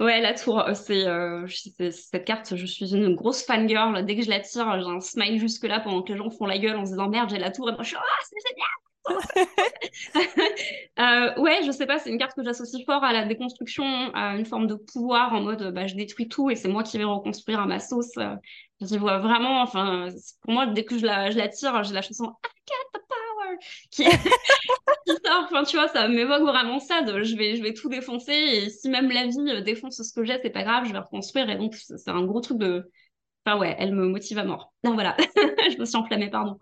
Ouais, 0.00 0.20
la 0.20 0.32
tour, 0.32 0.60
euh, 0.60 0.74
c'est 0.74 1.06
euh, 1.08 1.46
cette 1.48 2.24
carte, 2.24 2.54
je 2.54 2.66
suis 2.66 2.94
une 2.94 3.16
grosse 3.16 3.44
fangirl. 3.44 4.04
Dès 4.04 4.14
que 4.14 4.22
je 4.22 4.30
la 4.30 4.38
tire, 4.38 4.80
j'ai 4.80 4.86
un 4.86 5.00
smile 5.00 5.40
jusque-là 5.40 5.80
pendant 5.80 6.02
que 6.02 6.12
les 6.12 6.18
gens 6.18 6.30
font 6.30 6.46
la 6.46 6.58
gueule 6.58 6.76
en 6.76 6.84
se 6.84 6.92
disant 6.92 7.08
merde, 7.08 7.30
j'ai 7.30 7.38
la 7.38 7.50
tour 7.50 7.68
et 7.68 7.72
moi 7.72 7.82
je 7.82 7.88
suis 7.88 7.96
ah, 7.96 8.02
c'est! 8.22 8.47
Euh, 10.98 11.32
ouais, 11.40 11.60
je 11.64 11.70
sais 11.70 11.86
pas, 11.86 12.00
c'est 12.00 12.10
une 12.10 12.18
carte 12.18 12.34
que 12.34 12.42
j'associe 12.42 12.84
fort 12.84 13.04
à 13.04 13.12
la 13.12 13.24
déconstruction, 13.24 13.84
à 14.14 14.34
une 14.36 14.44
forme 14.44 14.66
de 14.66 14.74
pouvoir 14.74 15.32
en 15.32 15.40
mode 15.42 15.72
bah, 15.72 15.86
je 15.86 15.94
détruis 15.94 16.28
tout 16.28 16.50
et 16.50 16.56
c'est 16.56 16.66
moi 16.66 16.82
qui 16.82 16.98
vais 16.98 17.04
reconstruire 17.04 17.60
à 17.60 17.66
ma 17.66 17.78
sauce. 17.78 18.16
Euh, 18.18 18.34
J'y 18.80 18.98
vois 18.98 19.18
vraiment, 19.18 19.62
enfin, 19.62 20.08
pour 20.42 20.52
moi, 20.52 20.66
dès 20.66 20.84
que 20.84 20.98
je 20.98 21.04
la, 21.06 21.48
tire, 21.48 21.82
j'ai 21.84 21.94
la 21.94 22.02
chanson 22.02 22.24
I 22.26 22.48
got 22.68 22.98
the 22.98 23.02
power 23.08 23.58
qui, 23.90 24.04
sort. 25.24 25.44
Enfin, 25.44 25.64
tu 25.64 25.76
vois, 25.76 25.88
ça 25.88 26.08
m'évoque 26.08 26.42
vraiment 26.42 26.78
ça. 26.78 27.02
Je, 27.06 27.36
vais, 27.36 27.56
je 27.56 27.62
vais 27.62 27.74
tout 27.74 27.88
défoncer 27.88 28.32
et 28.32 28.70
si 28.70 28.88
même 28.88 29.10
la 29.10 29.26
vie 29.26 29.38
euh, 29.48 29.60
défonce 29.62 30.02
ce 30.02 30.12
que 30.12 30.24
j'ai, 30.24 30.38
c'est 30.42 30.50
pas 30.50 30.62
grave, 30.62 30.84
je 30.86 30.92
vais 30.92 30.98
reconstruire. 30.98 31.48
Et 31.50 31.56
donc, 31.56 31.74
c'est 31.74 32.08
un 32.08 32.24
gros 32.24 32.40
truc 32.40 32.58
de. 32.58 32.90
Enfin, 33.46 33.58
ouais, 33.58 33.76
elle 33.78 33.94
me 33.94 34.06
motive 34.06 34.38
à 34.38 34.44
mort. 34.44 34.74
Non, 34.84 34.94
voilà, 34.94 35.16
je 35.72 35.78
me 35.78 35.84
suis 35.84 35.96
enflammée, 35.96 36.30
pardon. 36.30 36.58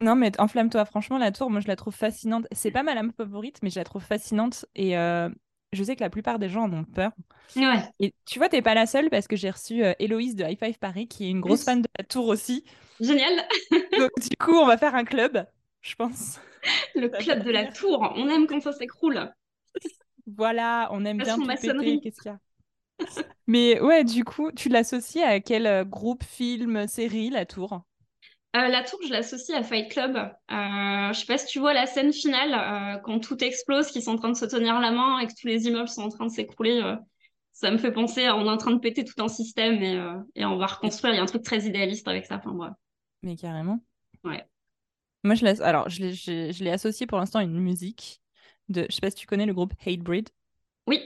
Non, 0.00 0.16
mais 0.16 0.38
enflamme-toi. 0.40 0.84
Franchement, 0.84 1.18
la 1.18 1.32
tour, 1.32 1.50
moi, 1.50 1.60
je 1.60 1.68
la 1.68 1.76
trouve 1.76 1.94
fascinante. 1.94 2.46
C'est 2.52 2.70
pas 2.70 2.82
ma 2.82 2.94
lame 2.94 3.12
favorite, 3.12 3.58
mais 3.62 3.70
je 3.70 3.78
la 3.78 3.84
trouve 3.84 4.02
fascinante. 4.02 4.66
Et 4.74 4.96
euh, 4.98 5.28
je 5.72 5.82
sais 5.84 5.96
que 5.96 6.00
la 6.02 6.10
plupart 6.10 6.38
des 6.38 6.48
gens 6.48 6.64
en 6.64 6.72
ont 6.72 6.84
peur. 6.84 7.12
Ouais, 7.56 7.94
Et 8.00 8.14
tu 8.26 8.38
vois, 8.38 8.48
t'es 8.48 8.62
pas 8.62 8.74
la 8.74 8.86
seule 8.86 9.10
parce 9.10 9.28
que 9.28 9.36
j'ai 9.36 9.50
reçu 9.50 9.84
euh, 9.84 9.94
Héloïse 9.98 10.36
de 10.36 10.44
High 10.44 10.58
Five 10.58 10.78
Paris, 10.78 11.08
qui 11.08 11.26
est 11.26 11.30
une 11.30 11.40
grosse 11.40 11.62
Oui. 11.62 11.64
fan 11.64 11.82
de 11.82 11.88
la 11.98 12.04
tour 12.04 12.28
aussi. 12.28 12.64
génial. 13.00 13.46
Donc, 13.96 14.10
du 14.20 14.36
coup, 14.36 14.52
on 14.54 14.66
va 14.66 14.76
faire 14.78 14.94
un 14.94 15.04
club, 15.04 15.46
je 15.82 15.94
pense. 15.94 16.40
Le 16.96 17.08
Ça 17.12 17.18
club 17.18 17.44
de 17.44 17.50
la 17.52 17.66
tour, 17.66 18.12
on 18.16 18.28
aime 18.28 18.46
quand 18.48 18.60
ça 18.60 18.72
s'écroule. 18.72 19.32
Voilà, 20.26 20.88
on 20.92 21.04
aime 21.06 21.20
bien 21.22 21.38
tout 21.40 21.44
maçonnerie. 21.44 21.58
péter. 21.60 22.00
Qu'est-ce 22.00 22.20
qu'il 22.20 22.30
y 22.30 22.34
a? 22.34 22.38
Mais 23.46 23.80
ouais, 23.80 24.04
du 24.04 24.24
coup, 24.24 24.52
tu 24.52 24.68
l'associes 24.68 25.22
à 25.22 25.40
quel 25.40 25.66
euh, 25.66 25.84
groupe, 25.84 26.24
film, 26.24 26.86
série, 26.86 27.30
la 27.30 27.46
tour? 27.46 27.82
Euh, 28.56 28.68
la 28.68 28.84
tour, 28.84 29.00
je 29.04 29.10
l'associe 29.10 29.56
à 29.58 29.62
Fight 29.64 29.90
Club. 29.90 30.16
Euh, 30.16 31.12
je 31.12 31.18
sais 31.18 31.26
pas 31.26 31.38
si 31.38 31.46
tu 31.46 31.58
vois 31.58 31.74
la 31.74 31.86
scène 31.86 32.12
finale, 32.12 32.54
euh, 32.54 33.00
quand 33.00 33.18
tout 33.18 33.42
explose, 33.42 33.88
qu'ils 33.88 34.02
sont 34.02 34.12
en 34.12 34.16
train 34.16 34.30
de 34.30 34.36
se 34.36 34.44
tenir 34.44 34.78
la 34.80 34.92
main 34.92 35.18
et 35.18 35.26
que 35.26 35.32
tous 35.40 35.48
les 35.48 35.66
immeubles 35.66 35.88
sont 35.88 36.02
en 36.02 36.08
train 36.08 36.26
de 36.26 36.30
s'écrouler. 36.30 36.80
euh, 36.80 36.96
ça 37.52 37.70
me 37.70 37.78
fait 37.78 37.92
penser 37.92 38.24
à 38.26 38.36
on 38.36 38.46
est 38.46 38.50
en 38.50 38.56
train 38.56 38.72
de 38.72 38.78
péter 38.78 39.04
tout 39.04 39.20
un 39.22 39.28
système 39.28 39.82
et, 39.82 40.00
et 40.34 40.44
on 40.44 40.56
va 40.56 40.66
reconstruire. 40.66 41.14
Il 41.14 41.16
y 41.16 41.20
a 41.20 41.22
un 41.22 41.26
truc 41.26 41.42
très 41.44 41.60
idéaliste 41.66 42.06
avec 42.08 42.26
ça. 42.26 42.36
Enfin, 42.36 42.50
bref. 42.52 42.72
Mais 43.22 43.36
carrément. 43.36 43.78
Ouais. 44.24 44.44
Moi, 45.22 45.36
je 45.36 45.44
l'ai 45.44 45.62
alors, 45.62 45.88
je 45.88 46.00
l'ai 46.00 46.12
je- 46.12 46.50
je 46.52 46.64
l'ai 46.64 46.70
associé 46.70 47.06
pour 47.06 47.18
l'instant 47.18 47.38
à 47.38 47.44
une 47.44 47.58
musique 47.60 48.20
de. 48.68 48.86
Je 48.90 48.94
sais 48.96 49.00
pas 49.00 49.10
si 49.10 49.16
tu 49.16 49.26
connais 49.26 49.46
le 49.46 49.54
groupe 49.54 49.72
Hatebreed. 49.86 50.30
Oui. 50.88 51.00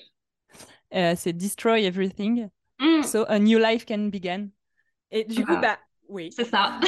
C'est 0.90 1.34
Destroy 1.34 1.84
Everything, 1.84 2.48
Mm, 2.80 3.02
so 3.02 3.24
a 3.28 3.38
new 3.38 3.58
life 3.58 3.84
can 3.84 4.08
begin. 4.08 4.48
Et 5.11 5.24
du 5.24 5.44
coup, 5.44 5.52
Voilà. 5.52 5.61
bah, 5.61 5.78
oui, 6.08 6.30
c'est 6.34 6.44
ça. 6.44 6.78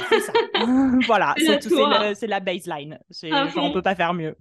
voilà, 1.07 1.35
C'est 2.15 2.27
la 2.27 2.41
baseline. 2.41 2.99
À 3.31 3.49
genre, 3.49 3.65
on 3.65 3.73
peut 3.73 3.83
pas 3.83 3.95
faire 3.95 4.15
mieux. 4.15 4.37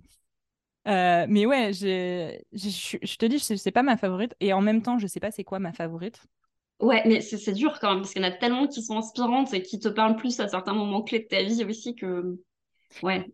Euh, 0.87 1.25
mais 1.29 1.45
ouais, 1.45 1.73
je 1.73 2.37
je 2.53 3.15
te 3.17 3.25
dis, 3.25 3.39
c'est 3.39 3.71
pas 3.71 3.83
ma 3.83 3.97
favorite. 3.97 4.35
Et 4.39 4.53
en 4.53 4.61
même 4.61 4.81
temps, 4.81 4.97
je 4.97 5.07
sais 5.07 5.19
pas 5.19 5.31
c'est 5.31 5.43
quoi 5.43 5.59
ma 5.59 5.73
favorite. 5.73 6.21
Ouais, 6.79 7.03
mais 7.05 7.19
c'est 7.19 7.37
c'est 7.37 7.51
dur 7.51 7.77
quand 7.79 7.89
même, 7.89 7.99
parce 8.01 8.13
qu'il 8.13 8.21
y 8.21 8.25
en 8.25 8.27
a 8.29 8.31
tellement 8.31 8.67
qui 8.67 8.81
sont 8.81 8.97
inspirantes 8.97 9.53
et 9.53 9.61
qui 9.61 9.79
te 9.79 9.89
parlent 9.89 10.15
plus 10.15 10.39
à 10.39 10.47
certains 10.47 10.73
moments 10.73 11.01
clés 11.01 11.19
de 11.19 11.27
ta 11.27 11.43
vie 11.43 11.65
aussi 11.65 11.95
que. 11.95 12.39
Ouais. 13.03 13.29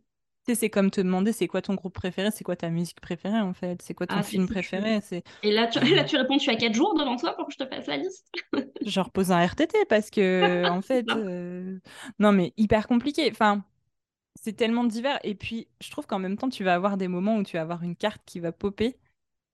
Sais, 0.48 0.54
c'est 0.56 0.70
comme 0.70 0.92
te 0.92 1.02
demander 1.02 1.34
c'est 1.34 1.48
quoi 1.48 1.62
ton 1.64 1.74
groupe 1.74 1.94
préféré, 1.96 2.30
c'est 2.32 2.44
quoi 2.44 2.56
ta 2.56 2.70
musique 2.70 3.02
préférée 3.02 3.40
en 3.42 3.54
fait, 3.54 3.82
c'est 3.82 3.96
quoi 3.96 4.06
ton 4.06 4.18
Ah, 4.18 4.24
film 4.24 4.48
préféré? 4.48 5.02
C'est 5.02 5.24
Et 5.44 5.52
là 5.52 5.68
tu, 5.68 5.80
là, 5.96 6.04
tu 6.04 6.18
réponds, 6.18 6.38
tu 6.38 6.50
as 6.50 6.56
quatre 6.56 6.74
jours 6.74 6.96
devant 6.96 7.16
toi 7.18 7.36
pour 7.36 7.48
que 7.48 7.54
je 7.54 7.58
te 7.58 7.68
fasse 7.68 7.88
la 7.88 7.98
liste. 7.98 8.28
je 8.86 9.00
repose 9.00 9.32
un 9.32 9.40
RTT 9.46 9.86
parce 9.86 10.10
que 10.10 10.68
en 10.70 10.82
fait, 10.82 11.16
euh, 11.16 11.80
non 12.20 12.32
mais 12.32 12.54
hyper 12.58 12.88
compliqué. 12.88 13.30
Enfin, 13.32 13.66
c'est 14.42 14.54
tellement 14.56 14.86
divers. 14.86 15.20
Et 15.24 15.36
puis, 15.36 15.70
je 15.82 15.92
trouve 15.92 16.08
qu'en 16.08 16.20
même 16.20 16.38
temps, 16.38 16.50
tu 16.50 16.64
vas 16.64 16.76
avoir 16.76 16.98
des 16.98 17.08
moments 17.10 17.38
où 17.38 17.44
tu 17.44 17.58
vas 17.58 17.64
avoir 17.64 17.84
une 17.84 17.96
carte 17.98 18.24
qui 18.26 18.40
va 18.42 18.52
popper 18.54 19.00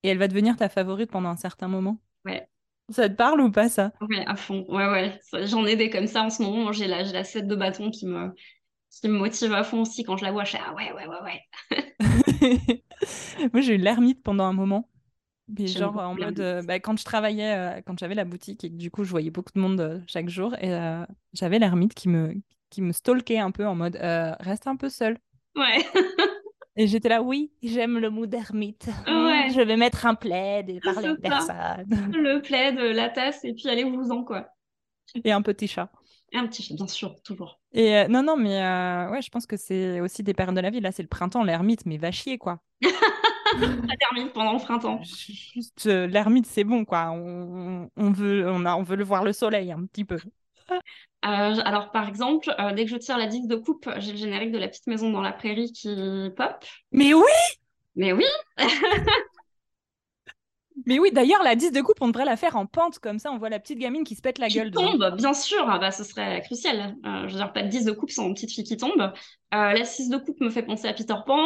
et 0.04 0.10
elle 0.10 0.20
va 0.20 0.28
devenir 0.28 0.58
ta 0.58 0.70
favorite 0.70 1.12
pendant 1.12 1.30
un 1.30 1.38
certain 1.38 1.68
moment. 1.70 2.00
Ouais. 2.26 2.48
Ça 2.92 3.10
te 3.10 3.16
parle 3.16 3.42
ou 3.42 3.52
pas 3.52 3.70
ça? 3.70 3.94
Ouais, 4.02 4.26
à 4.26 4.36
fond. 4.36 4.66
Ouais, 4.68 4.88
ouais. 4.90 5.20
J'en 5.46 5.66
ai 5.66 5.76
des 5.76 5.90
comme 5.92 6.08
ça 6.08 6.24
en 6.24 6.30
ce 6.32 6.42
moment. 6.42 6.72
J'ai 6.72 6.88
la, 6.88 7.04
j'ai 7.04 7.14
la 7.14 7.24
set 7.24 7.48
de 7.48 7.56
bâton 7.56 7.92
qui 7.92 8.08
me, 8.08 8.34
qui 9.00 9.08
me 9.08 9.18
motive 9.18 9.54
à 9.54 9.64
fond 9.64 9.82
aussi 9.82 10.04
quand 10.04 10.18
je 10.18 10.26
la 10.26 10.32
vois. 10.32 10.44
Je 10.44 10.52
fais, 10.52 10.60
ah 10.66 10.74
ouais, 10.74 10.92
ouais, 10.92 11.08
ouais, 11.08 11.22
ouais. 11.24 12.84
Moi, 13.54 13.62
j'ai 13.62 13.76
eu 13.76 13.78
l'ermite 13.78 14.22
pendant 14.22 14.44
un 14.46 14.54
moment. 14.54 14.90
J'aime 15.58 15.68
genre 15.68 15.98
en 15.98 16.16
mode, 16.16 16.40
euh, 16.40 16.62
bah, 16.62 16.80
quand 16.80 16.98
je 16.98 17.04
travaillais, 17.04 17.54
euh, 17.54 17.82
quand 17.86 17.98
j'avais 18.00 18.16
la 18.16 18.26
boutique 18.26 18.64
et 18.64 18.70
que 18.70 18.76
du 18.76 18.90
coup 18.90 19.04
je 19.04 19.10
voyais 19.10 19.32
beaucoup 19.32 19.52
de 19.54 19.60
monde 19.60 19.82
euh, 19.82 20.00
chaque 20.08 20.30
jour, 20.30 20.56
et 20.62 20.74
euh, 20.74 21.06
j'avais 21.34 21.60
l'ermite 21.60 21.94
qui 21.94 22.10
me, 22.10 22.34
qui 22.70 22.82
me 22.82 22.92
stalkait 22.92 23.40
un 23.40 23.52
peu 23.52 23.68
en 23.68 23.76
mode, 23.76 23.98
reste 24.40 24.68
un 24.68 24.76
peu 24.76 24.90
seul. 24.90 25.18
Ouais. 25.56 25.86
Et 26.78 26.88
j'étais 26.88 27.10
là, 27.10 27.22
oui, 27.22 27.52
j'aime 27.62 28.00
le 28.00 28.10
mood 28.10 28.34
ermite. 28.34 28.88
Ouais. 29.06 29.50
Je 29.54 29.60
vais 29.60 29.76
mettre 29.76 30.06
un 30.06 30.16
plaid 30.16 30.70
et 30.70 30.80
parler 30.80 31.10
ça. 31.10 31.16
personne. 31.22 32.12
Le 32.14 32.42
plaid, 32.42 32.78
la 32.80 33.10
tasse, 33.10 33.44
et 33.44 33.54
puis 33.54 33.68
allez-vous-en, 33.68 34.24
quoi. 34.24 34.48
Et 35.26 35.34
un 35.34 35.42
petit 35.42 35.68
chat. 35.68 35.92
Et 36.32 36.38
un 36.38 36.48
petit 36.48 36.74
bien 36.74 36.88
sûr, 36.88 37.16
toujours. 37.24 37.60
Et 37.74 37.98
euh, 37.98 38.08
non, 38.08 38.24
non, 38.24 38.38
mais 38.38 38.62
euh, 38.62 39.10
ouais, 39.10 39.22
je 39.22 39.30
pense 39.30 39.46
que 39.46 39.58
c'est 39.58 40.00
aussi 40.00 40.24
des 40.24 40.34
périodes 40.34 40.56
de 40.56 40.62
la 40.62 40.70
vie. 40.70 40.80
Là, 40.80 40.92
c'est 40.92 41.02
le 41.02 41.10
printemps, 41.10 41.44
l'ermite, 41.44 41.86
mais 41.86 41.98
va 41.98 42.12
chier, 42.12 42.38
quoi. 42.38 42.60
Ça 42.82 43.96
termine 44.00 44.30
pendant 44.34 44.54
le 44.54 44.60
printemps. 44.60 45.02
Juste 45.04 45.86
euh, 45.88 46.08
l'ermite, 46.08 46.46
c'est 46.46 46.64
bon, 46.64 46.86
quoi. 46.86 47.12
On, 47.12 47.90
on 47.98 48.12
veut, 48.12 48.50
on 48.50 48.66
a, 48.66 48.76
on 48.76 48.84
veut 48.84 48.96
le 48.96 49.04
voir 49.04 49.26
le 49.26 49.34
soleil 49.34 49.74
un 49.74 49.86
petit 49.86 50.06
peu. 50.06 50.20
Alors, 51.22 51.92
par 51.92 52.08
exemple, 52.08 52.56
dès 52.76 52.86
que 52.86 52.92
je 52.92 52.96
tire 52.96 53.18
la 53.18 53.28
10 53.28 53.48
de 53.48 53.56
coupe, 53.58 53.90
j'ai 53.98 54.14
le 54.14 54.18
générique 54.18 54.52
de 54.52 54.58
la 54.58 54.70
petite 54.70 54.88
maison 54.88 55.12
dans 55.12 55.22
la 55.22 55.34
prairie 55.34 55.72
qui 55.72 56.32
pop. 56.36 56.66
Mais 56.92 57.14
oui! 57.14 57.26
Mais 57.96 58.14
oui, 58.14 58.26
Mais 60.86 61.00
oui, 61.00 61.12
d'ailleurs, 61.12 61.44
la 61.44 61.56
10 61.56 61.72
de 61.72 61.82
coupe, 61.82 61.98
on 62.02 62.08
devrait 62.08 62.26
la 62.26 62.38
faire 62.38 62.56
en 62.56 62.66
pente, 62.66 63.00
comme 63.00 63.20
ça, 63.20 63.32
on 63.32 63.38
voit 63.38 63.50
la 63.50 63.60
petite 63.60 63.80
gamine 63.80 64.04
qui 64.04 64.16
se 64.16 64.22
pète 64.22 64.40
la 64.40 64.48
qui 64.48 64.58
gueule. 64.58 64.72
dedans. 64.72 64.92
tombe, 64.92 65.16
bien 65.16 65.34
sûr, 65.34 65.66
ah 65.70 65.80
bah, 65.80 65.92
ce 65.92 66.04
serait 66.04 66.42
crucial. 66.42 66.96
Euh, 67.06 67.28
je 67.28 67.34
veux 67.34 67.40
dire, 67.40 67.54
pas 67.54 67.64
de 67.64 67.68
10 67.68 67.86
de 67.86 67.92
coupe 67.92 68.12
sans 68.12 68.28
une 68.28 68.34
petite 68.34 68.52
fille 68.52 68.64
qui 68.64 68.78
tombe. 68.78 69.02
Euh, 69.02 69.12
la 69.52 69.86
6 69.86 70.10
de 70.10 70.18
coupe 70.18 70.40
me 70.40 70.50
fait 70.50 70.64
penser 70.64 70.88
à 70.88 70.94
Peter 70.94 71.16
Pan. 71.26 71.40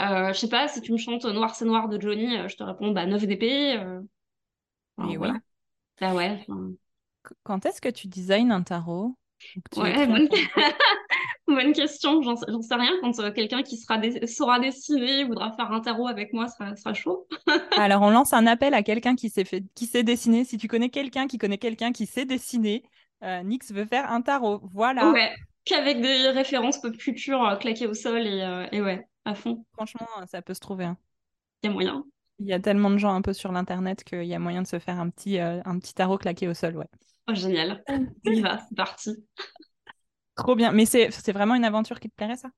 Euh, 0.00 0.32
je 0.32 0.38
sais 0.38 0.48
pas, 0.48 0.68
si 0.68 0.80
tu 0.80 0.92
me 0.92 0.96
chantes 0.96 1.24
Noir 1.26 1.54
c'est 1.54 1.66
noir 1.66 1.88
de 1.88 2.00
Johnny, 2.00 2.48
je 2.48 2.56
te 2.56 2.62
réponds 2.62 2.92
bah 2.92 3.04
9 3.04 3.26
d'épée. 3.26 3.76
Mais 4.96 5.06
oui. 5.06 5.16
voilà. 5.16 5.34
Bah 6.00 6.14
ouais. 6.14 6.46
Quand 7.42 7.66
est-ce 7.66 7.80
que 7.80 7.88
tu 7.88 8.08
designes 8.08 8.50
un 8.50 8.62
tarot? 8.62 9.14
Ouais, 9.76 10.06
bonne... 10.06 10.28
bonne, 11.54 11.72
question. 11.72 12.22
J'en 12.22 12.36
sais 12.36 12.74
rien. 12.74 12.92
Quand 13.00 13.18
euh, 13.20 13.30
quelqu'un 13.30 13.62
qui 13.62 13.76
sera 13.76 14.00
saura 14.26 14.60
dessiner 14.60 15.24
voudra 15.24 15.52
faire 15.52 15.70
un 15.72 15.80
tarot 15.80 16.08
avec 16.08 16.32
moi, 16.32 16.48
sera, 16.48 16.74
sera 16.76 16.94
chaud. 16.94 17.26
Alors, 17.76 18.02
on 18.02 18.10
lance 18.10 18.32
un 18.32 18.46
appel 18.46 18.74
à 18.74 18.82
quelqu'un 18.82 19.14
qui 19.14 19.30
sait, 19.30 19.44
fait... 19.44 19.64
qui 19.74 19.86
sait 19.86 20.02
dessiner. 20.02 20.44
Si 20.44 20.58
tu 20.58 20.68
connais 20.68 20.88
quelqu'un 20.88 21.26
qui 21.26 21.38
connaît 21.38 21.58
quelqu'un 21.58 21.92
qui 21.92 22.06
sait 22.06 22.24
dessiner, 22.24 22.84
euh, 23.22 23.42
Nix 23.42 23.72
veut 23.72 23.84
faire 23.84 24.10
un 24.10 24.22
tarot. 24.22 24.60
Voilà. 24.72 25.10
Ouais, 25.10 25.32
qu'avec 25.64 26.00
des 26.00 26.28
références 26.28 26.80
pop 26.80 26.96
culture 26.96 27.44
euh, 27.44 27.56
claquées 27.56 27.86
au 27.86 27.94
sol 27.94 28.26
et, 28.26 28.68
et, 28.72 28.80
ouais, 28.80 29.06
à 29.24 29.34
fond. 29.34 29.64
Franchement, 29.74 30.08
ça 30.26 30.42
peut 30.42 30.54
se 30.54 30.60
trouver. 30.60 30.84
Hein. 30.84 30.96
Il 31.62 31.66
y 31.66 31.70
a 31.70 31.72
moyen. 31.72 32.04
Il 32.38 32.46
y 32.46 32.54
a 32.54 32.60
tellement 32.60 32.90
de 32.90 32.96
gens 32.96 33.14
un 33.14 33.20
peu 33.20 33.34
sur 33.34 33.52
l'internet 33.52 34.02
qu'il 34.02 34.24
y 34.24 34.34
a 34.34 34.38
moyen 34.38 34.62
de 34.62 34.66
se 34.66 34.78
faire 34.78 34.98
un 34.98 35.10
petit, 35.10 35.38
un 35.38 35.78
petit 35.78 35.92
tarot 35.92 36.16
claqué 36.16 36.48
au 36.48 36.54
sol, 36.54 36.76
ouais. 36.76 36.88
Oh, 37.30 37.34
génial. 37.34 37.82
On 38.26 38.30
y 38.30 38.40
va, 38.40 38.58
c'est 38.68 38.74
parti. 38.74 39.16
Trop 40.40 40.54
bien. 40.56 40.72
Mais 40.72 40.86
c'est 40.86 41.32
vraiment 41.32 41.54
une 41.54 41.64
aventure 41.64 42.00
qui 42.00 42.08
te 42.10 42.14
plairait, 42.14 42.36
ça? 42.36 42.50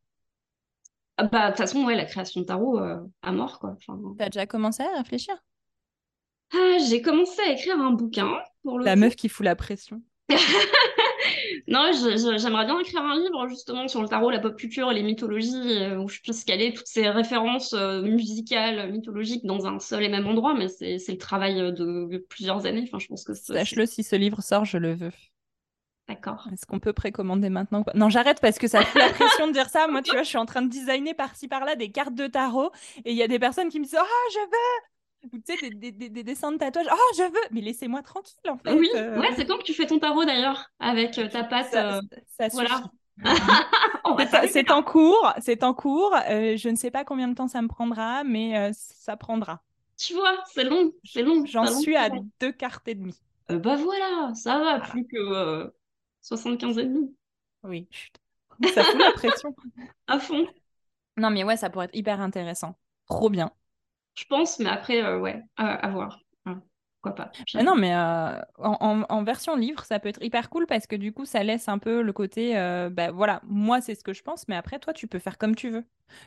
Ah 1.19 1.25
Bah, 1.25 1.47
de 1.47 1.49
toute 1.53 1.59
façon, 1.59 1.85
ouais, 1.85 1.95
la 1.97 2.05
création 2.05 2.41
de 2.41 2.47
tarot 2.47 2.79
euh, 2.79 2.99
à 3.23 3.33
mort, 3.33 3.59
quoi. 3.59 3.75
Enfin, 3.77 3.99
T'as 4.19 4.29
déjà 4.31 4.47
commencé 4.47 4.83
à 4.83 4.97
réfléchir? 4.99 5.37
Ah, 6.53 6.77
J'ai 6.89 7.03
commencé 7.03 7.41
à 7.43 7.53
écrire 7.53 7.79
un 7.79 7.91
bouquin. 7.93 8.31
Pour 8.63 8.79
le 8.79 8.85
la 8.85 8.97
meuf 8.97 9.17
qui 9.17 9.29
fout 9.29 9.45
la 9.45 9.57
pression. 9.57 10.03
non, 11.69 11.91
j'aimerais 11.93 12.65
bien 12.65 12.79
écrire 12.81 13.03
un 13.03 13.17
livre 13.21 13.49
justement 13.49 13.89
sur 13.89 14.03
le 14.03 14.09
tarot, 14.09 14.31
la 14.31 14.39
pop 14.39 14.57
culture 14.57 14.91
et 14.91 14.95
les 14.95 15.03
mythologies, 15.03 15.79
euh, 15.83 15.99
où 15.99 16.09
je 16.09 16.21
puisse 16.21 16.45
caler 16.45 16.73
toutes 16.73 16.87
ces 16.87 17.09
références 17.09 17.73
euh, 17.75 18.03
musicales, 18.03 18.91
mythologiques 18.93 19.45
dans 19.45 19.67
un 19.67 19.79
seul 19.79 20.03
et 20.05 20.09
même 20.09 20.27
endroit, 20.27 20.55
mais 20.55 20.69
c'est 20.69 20.99
le 21.09 21.19
travail 21.19 21.57
de 21.73 22.19
plusieurs 22.29 22.67
années. 22.67 22.85
Enfin, 22.87 22.99
je 22.99 23.09
pense 23.09 23.25
que 23.25 23.35
Sache-le, 23.35 23.87
si 23.87 24.03
ce 24.03 24.17
livre 24.17 24.43
sort, 24.43 24.65
je 24.65 24.79
le 24.79 24.95
veux. 24.95 25.13
D'accord. 26.13 26.47
Est-ce 26.53 26.67
qu'on 26.67 26.79
peut 26.79 26.93
précommander 26.93 27.49
maintenant 27.49 27.85
Non, 27.95 28.11
j'arrête 28.11 28.39
parce 28.43 28.59
que 28.59 28.69
ça 28.69 28.83
fout 28.83 29.01
la 29.01 29.09
pression 29.09 29.47
de 29.47 29.53
dire 29.53 29.71
ça. 29.71 29.87
Moi, 29.87 30.03
tu 30.03 30.11
vois, 30.11 30.23
je 30.23 30.29
suis 30.29 30.37
en 30.37 30.45
train 30.45 30.61
de 30.61 30.69
designer 30.69 31.15
par-ci 31.15 31.49
par-là 31.49 31.75
des 31.75 31.91
cartes 31.91 32.15
de 32.15 32.27
tarot 32.27 32.71
et 33.07 33.13
il 33.13 33.17
y 33.17 33.23
a 33.23 33.29
des 33.29 33.39
personnes 33.39 33.71
qui 33.71 33.81
me 33.81 33.85
disent 33.85 33.97
Ah, 33.99 34.05
je 34.35 34.39
veux 34.41 35.33
Ou 35.33 35.39
tu 35.39 35.57
sais, 35.57 35.71
des, 35.71 35.91
des, 35.91 36.11
des, 36.11 36.23
dessins 36.23 36.53
de 36.53 36.59
tatouage. 36.59 36.87
Oh, 36.93 37.15
je 37.17 37.23
veux 37.23 37.49
Mais 37.51 37.63
laissez-moi 37.63 38.03
tranquille, 38.03 38.51
en 38.51 38.59
fait. 38.59 38.75
Oui, 38.75 38.91
euh. 38.95 39.19
ouais, 39.21 39.31
c'est 39.37 39.47
quand 39.47 39.57
que 39.57 39.63
tu 39.63 39.73
fais 39.73 39.87
ton 39.87 39.99
tarot 39.99 40.27
d'ailleurs 40.27 40.71
avec 40.81 41.17
euh, 41.17 41.29
ta 41.29 41.45
patte. 41.45 41.71
Ça, 41.71 41.97
euh, 41.97 42.49
voilà. 42.53 42.83
c'est 44.49 44.71
en 44.71 44.83
cours, 44.83 45.33
c'est 45.41 45.65
en 45.65 45.73
cours. 45.73 46.15
je 46.29 46.69
ne 46.69 46.77
sais 46.77 46.91
pas 46.91 47.05
combien 47.05 47.29
de 47.29 47.35
temps 47.35 47.49
ça 47.49 47.63
me 47.63 47.69
prendra, 47.69 48.23
mais 48.23 48.71
ça 48.75 49.17
prendra. 49.17 49.63
Tu 49.97 50.13
vois, 50.13 50.37
c'est 50.53 50.65
long, 50.65 50.93
c'est 51.05 51.23
long. 51.23 51.47
J'en 51.47 51.65
suis 51.67 51.97
à 51.97 52.11
deux 52.39 52.53
cartes 52.53 52.87
et 52.89 52.95
demie. 52.95 53.19
bah 53.49 53.77
voilà, 53.77 54.35
ça 54.35 54.59
va, 54.59 54.81
plus 54.81 55.07
que 55.07 55.73
75 56.23 56.79
et 56.79 56.85
demi. 56.85 57.15
Oui, 57.65 57.89
ça 58.75 58.85
fout 58.85 59.01
la 59.01 59.13
pression. 59.13 59.55
à 60.07 60.19
fond. 60.19 60.47
Non, 61.17 61.31
mais 61.31 61.45
ouais, 61.45 61.57
ça 61.57 61.71
pourrait 61.71 61.87
être 61.87 61.97
hyper 61.97 62.21
intéressant. 62.21 62.77
Trop 63.07 63.29
bien. 63.29 63.53
Je 64.15 64.25
pense, 64.25 64.59
mais 64.59 64.69
après, 64.69 65.03
euh, 65.03 65.19
ouais, 65.19 65.43
à, 65.57 65.89
voir. 65.91 66.21
pourquoi 67.01 67.15
pas. 67.15 67.33
non, 67.63 67.75
mais 67.75 67.95
euh, 67.95 68.41
en, 68.59 69.25
version 69.25 69.57
livre, 69.57 69.85
ça 69.85 69.99
peut 69.99 70.09
être 70.09 70.23
hyper 70.23 70.51
cool 70.51 70.67
parce 70.67 70.87
que 70.87 70.97
du 70.97 71.13
coup, 71.13 71.25
ça 71.25 71.43
laisse 71.43 71.69
un 71.69 71.79
peu 71.79 72.03
le 72.03 72.13
côté, 72.13 72.59
euh, 72.59 72.91
bah 72.91 73.11
voilà, 73.11 73.41
moi, 73.45 73.81
c'est 73.81 73.95
ce 73.95 74.05
que 74.05 74.13
je 74.13 74.23
pense, 74.23 74.49
mais 74.49 74.57
après, 74.57 74.79
toi, 74.79 74.93
tu 74.93 75.07
peux 75.07 75.19
faire 75.19 75.39
comme 75.39 75.55
tu 75.55 75.71
veux. 75.71 75.85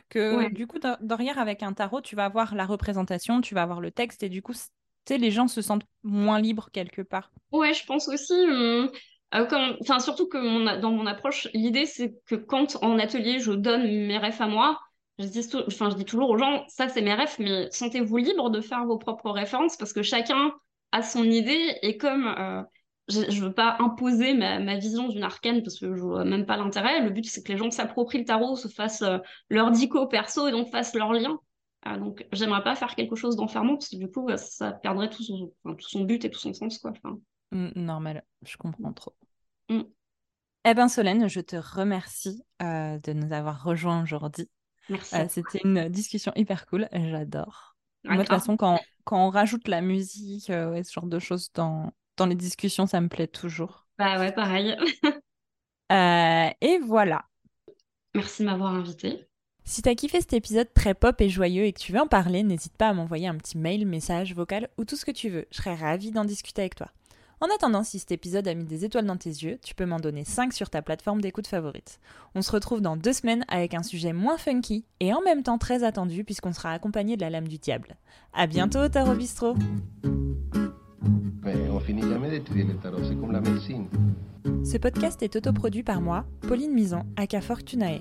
Que 0.08 0.48
du 0.50 0.66
coup, 0.66 0.78
derrière, 1.00 1.38
avec 1.38 1.62
un 1.62 1.72
tarot, 1.72 2.00
tu 2.00 2.16
vas 2.16 2.24
avoir 2.24 2.56
la 2.56 2.66
représentation, 2.66 3.40
tu 3.40 3.54
vas 3.54 3.62
avoir 3.62 3.80
le 3.80 3.92
texte 3.92 4.24
et 4.24 4.28
du 4.28 4.42
coup, 4.42 4.52
tu 4.52 4.60
sais, 5.06 5.18
les 5.18 5.30
gens 5.30 5.46
se 5.46 5.62
sentent 5.62 5.86
moins 6.02 6.40
libres 6.40 6.70
quelque 6.72 7.02
part. 7.02 7.30
Ouais, 7.52 7.72
je 7.72 7.86
pense 7.86 8.08
aussi. 8.08 8.34
Euh, 9.34 9.46
enfin, 9.80 9.98
surtout 9.98 10.28
que 10.28 10.80
dans 10.80 10.92
mon 10.92 11.06
approche, 11.06 11.48
l'idée 11.52 11.86
c'est 11.86 12.14
que 12.26 12.36
quand 12.36 12.76
en 12.82 12.98
atelier 12.98 13.40
je 13.40 13.52
donne 13.52 13.82
mes 13.82 14.18
refs 14.18 14.40
à 14.40 14.46
moi, 14.46 14.80
je 15.18 15.26
dis, 15.26 15.42
je 15.42 15.94
dis 15.96 16.04
toujours 16.04 16.30
aux 16.30 16.38
gens, 16.38 16.64
ça 16.68 16.88
c'est 16.88 17.02
mes 17.02 17.14
refs, 17.14 17.38
mais 17.38 17.70
sentez-vous 17.70 18.16
libre 18.18 18.50
de 18.50 18.60
faire 18.60 18.84
vos 18.84 18.98
propres 18.98 19.30
références 19.30 19.76
parce 19.76 19.92
que 19.92 20.02
chacun 20.02 20.52
a 20.92 21.02
son 21.02 21.24
idée 21.24 21.76
et 21.82 21.96
comme 21.96 22.26
euh, 22.38 22.62
je, 23.08 23.20
ne 23.20 23.46
veux 23.46 23.52
pas 23.52 23.76
imposer 23.80 24.34
ma, 24.34 24.76
vision 24.76 25.08
d'une 25.08 25.24
arcane 25.24 25.62
parce 25.62 25.80
que 25.80 25.96
je 25.96 26.02
vois 26.02 26.24
même 26.24 26.46
pas 26.46 26.56
l'intérêt, 26.56 27.00
le 27.02 27.10
but 27.10 27.26
c'est 27.26 27.42
que 27.42 27.50
les 27.50 27.58
gens 27.58 27.70
s'approprient 27.70 28.18
le 28.18 28.24
tarot, 28.26 28.54
se 28.54 28.68
fassent 28.68 29.02
euh, 29.02 29.18
leur 29.50 29.72
dico 29.72 30.06
perso 30.06 30.46
et 30.46 30.52
donc 30.52 30.70
fassent 30.70 30.94
leur 30.94 31.12
lien. 31.12 31.38
donc 31.98 32.24
j'aimerais 32.30 32.62
pas 32.62 32.76
faire 32.76 32.94
quelque 32.94 33.16
chose 33.16 33.34
d'enfermant 33.34 33.74
parce 33.74 33.88
que 33.88 33.96
du 33.96 34.08
coup 34.08 34.28
ça 34.36 34.72
perdrait 34.72 35.10
tout 35.10 35.24
son, 35.24 36.04
but 36.04 36.24
et 36.24 36.30
tout 36.30 36.38
son 36.38 36.52
sens 36.52 36.78
quoi. 36.78 36.92
Normal, 37.52 38.24
je 38.42 38.56
comprends 38.56 38.92
trop. 38.92 39.14
Mmh. 39.68 39.82
Eh 40.68 40.74
bien, 40.74 40.88
Solène, 40.88 41.28
je 41.28 41.40
te 41.40 41.56
remercie 41.56 42.42
euh, 42.60 42.98
de 42.98 43.12
nous 43.12 43.32
avoir 43.32 43.62
rejoints 43.62 44.02
aujourd'hui. 44.02 44.50
Merci. 44.88 45.14
Euh, 45.14 45.26
c'était 45.28 45.60
une 45.62 45.88
discussion 45.88 46.32
hyper 46.34 46.66
cool, 46.66 46.88
j'adore. 46.92 47.76
Moi, 48.04 48.16
de 48.16 48.20
toute 48.22 48.30
façon, 48.30 48.56
quand, 48.56 48.80
quand, 49.04 49.26
on 49.26 49.30
rajoute 49.30 49.68
la 49.68 49.80
musique 49.80 50.50
euh, 50.50 50.74
et 50.74 50.82
ce 50.82 50.92
genre 50.92 51.06
de 51.06 51.18
choses 51.20 51.52
dans, 51.54 51.92
dans 52.16 52.26
les 52.26 52.34
discussions, 52.34 52.86
ça 52.86 53.00
me 53.00 53.08
plaît 53.08 53.28
toujours. 53.28 53.86
Bah 53.98 54.18
ouais, 54.18 54.32
pareil. 54.32 54.76
et 55.90 56.78
voilà. 56.80 57.26
Merci 58.14 58.42
de 58.42 58.48
m'avoir 58.48 58.74
invité. 58.74 59.28
Si 59.62 59.82
t'as 59.82 59.94
kiffé 59.94 60.20
cet 60.20 60.32
épisode 60.32 60.72
très 60.74 60.94
pop 60.94 61.20
et 61.20 61.28
joyeux 61.28 61.64
et 61.64 61.72
que 61.72 61.80
tu 61.80 61.92
veux 61.92 62.00
en 62.00 62.06
parler, 62.06 62.42
n'hésite 62.42 62.76
pas 62.76 62.88
à 62.88 62.92
m'envoyer 62.92 63.28
un 63.28 63.36
petit 63.36 63.58
mail, 63.58 63.86
message, 63.86 64.34
vocal 64.34 64.68
ou 64.78 64.84
tout 64.84 64.96
ce 64.96 65.04
que 65.04 65.10
tu 65.10 65.28
veux. 65.28 65.46
Je 65.50 65.58
serais 65.58 65.74
ravie 65.74 66.12
d'en 66.12 66.24
discuter 66.24 66.62
avec 66.62 66.74
toi. 66.74 66.88
En 67.38 67.48
attendant, 67.54 67.84
si 67.84 67.98
cet 67.98 68.12
épisode 68.12 68.48
a 68.48 68.54
mis 68.54 68.64
des 68.64 68.86
étoiles 68.86 69.04
dans 69.04 69.18
tes 69.18 69.28
yeux, 69.28 69.58
tu 69.62 69.74
peux 69.74 69.84
m'en 69.84 70.00
donner 70.00 70.24
5 70.24 70.54
sur 70.54 70.70
ta 70.70 70.80
plateforme 70.80 71.20
d'écoute 71.20 71.46
favorite. 71.46 72.00
On 72.34 72.40
se 72.40 72.50
retrouve 72.50 72.80
dans 72.80 72.96
deux 72.96 73.12
semaines 73.12 73.44
avec 73.48 73.74
un 73.74 73.82
sujet 73.82 74.14
moins 74.14 74.38
funky 74.38 74.86
et 75.00 75.12
en 75.12 75.20
même 75.20 75.42
temps 75.42 75.58
très 75.58 75.84
attendu 75.84 76.24
puisqu'on 76.24 76.54
sera 76.54 76.72
accompagné 76.72 77.16
de 77.16 77.20
la 77.20 77.28
lame 77.28 77.46
du 77.46 77.58
diable. 77.58 77.96
À 78.32 78.46
bientôt 78.46 78.78
au 78.78 78.88
Tarot 78.88 79.14
Bistro 79.14 79.54
Ce 84.64 84.78
podcast 84.78 85.22
est 85.22 85.36
autoproduit 85.36 85.82
par 85.82 86.00
moi, 86.00 86.24
Pauline 86.40 86.72
Mison, 86.72 87.04
aka 87.16 87.42
Fortunae. 87.42 88.00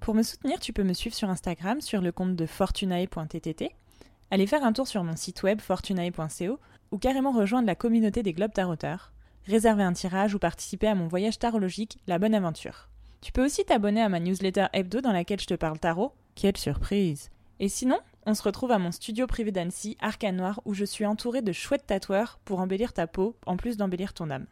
Pour 0.00 0.16
me 0.16 0.24
soutenir, 0.24 0.58
tu 0.58 0.72
peux 0.72 0.82
me 0.82 0.94
suivre 0.94 1.14
sur 1.14 1.30
Instagram 1.30 1.80
sur 1.80 2.00
le 2.00 2.10
compte 2.10 2.34
de 2.34 2.44
fortunae.ttt, 2.44 3.70
aller 4.32 4.46
faire 4.48 4.64
un 4.64 4.72
tour 4.72 4.88
sur 4.88 5.04
mon 5.04 5.14
site 5.14 5.44
web 5.44 5.60
fortunae.co 5.60 6.58
ou 6.94 6.98
carrément 6.98 7.32
rejoindre 7.32 7.66
la 7.66 7.74
communauté 7.74 8.22
des 8.22 8.32
Globes 8.32 8.52
Taroteurs, 8.52 9.12
réserver 9.48 9.82
un 9.82 9.94
tirage 9.94 10.32
ou 10.36 10.38
participer 10.38 10.86
à 10.86 10.94
mon 10.94 11.08
voyage 11.08 11.40
tarologique 11.40 11.98
La 12.06 12.20
Bonne 12.20 12.36
Aventure. 12.36 12.88
Tu 13.20 13.32
peux 13.32 13.44
aussi 13.44 13.64
t'abonner 13.64 14.00
à 14.00 14.08
ma 14.08 14.20
newsletter 14.20 14.66
hebdo 14.72 15.00
dans 15.00 15.10
laquelle 15.10 15.40
je 15.40 15.46
te 15.46 15.54
parle 15.54 15.80
tarot. 15.80 16.12
Quelle 16.36 16.56
surprise 16.56 17.30
Et 17.58 17.68
sinon, 17.68 17.98
on 18.26 18.34
se 18.34 18.44
retrouve 18.44 18.70
à 18.70 18.78
mon 18.78 18.92
studio 18.92 19.26
privé 19.26 19.50
d'Annecy, 19.50 19.96
Arcane 20.00 20.36
Noir, 20.36 20.60
où 20.66 20.72
je 20.72 20.84
suis 20.84 21.04
entourée 21.04 21.42
de 21.42 21.50
chouettes 21.50 21.88
tatoueurs 21.88 22.38
pour 22.44 22.60
embellir 22.60 22.92
ta 22.92 23.08
peau, 23.08 23.34
en 23.44 23.56
plus 23.56 23.76
d'embellir 23.76 24.14
ton 24.14 24.30
âme. 24.30 24.46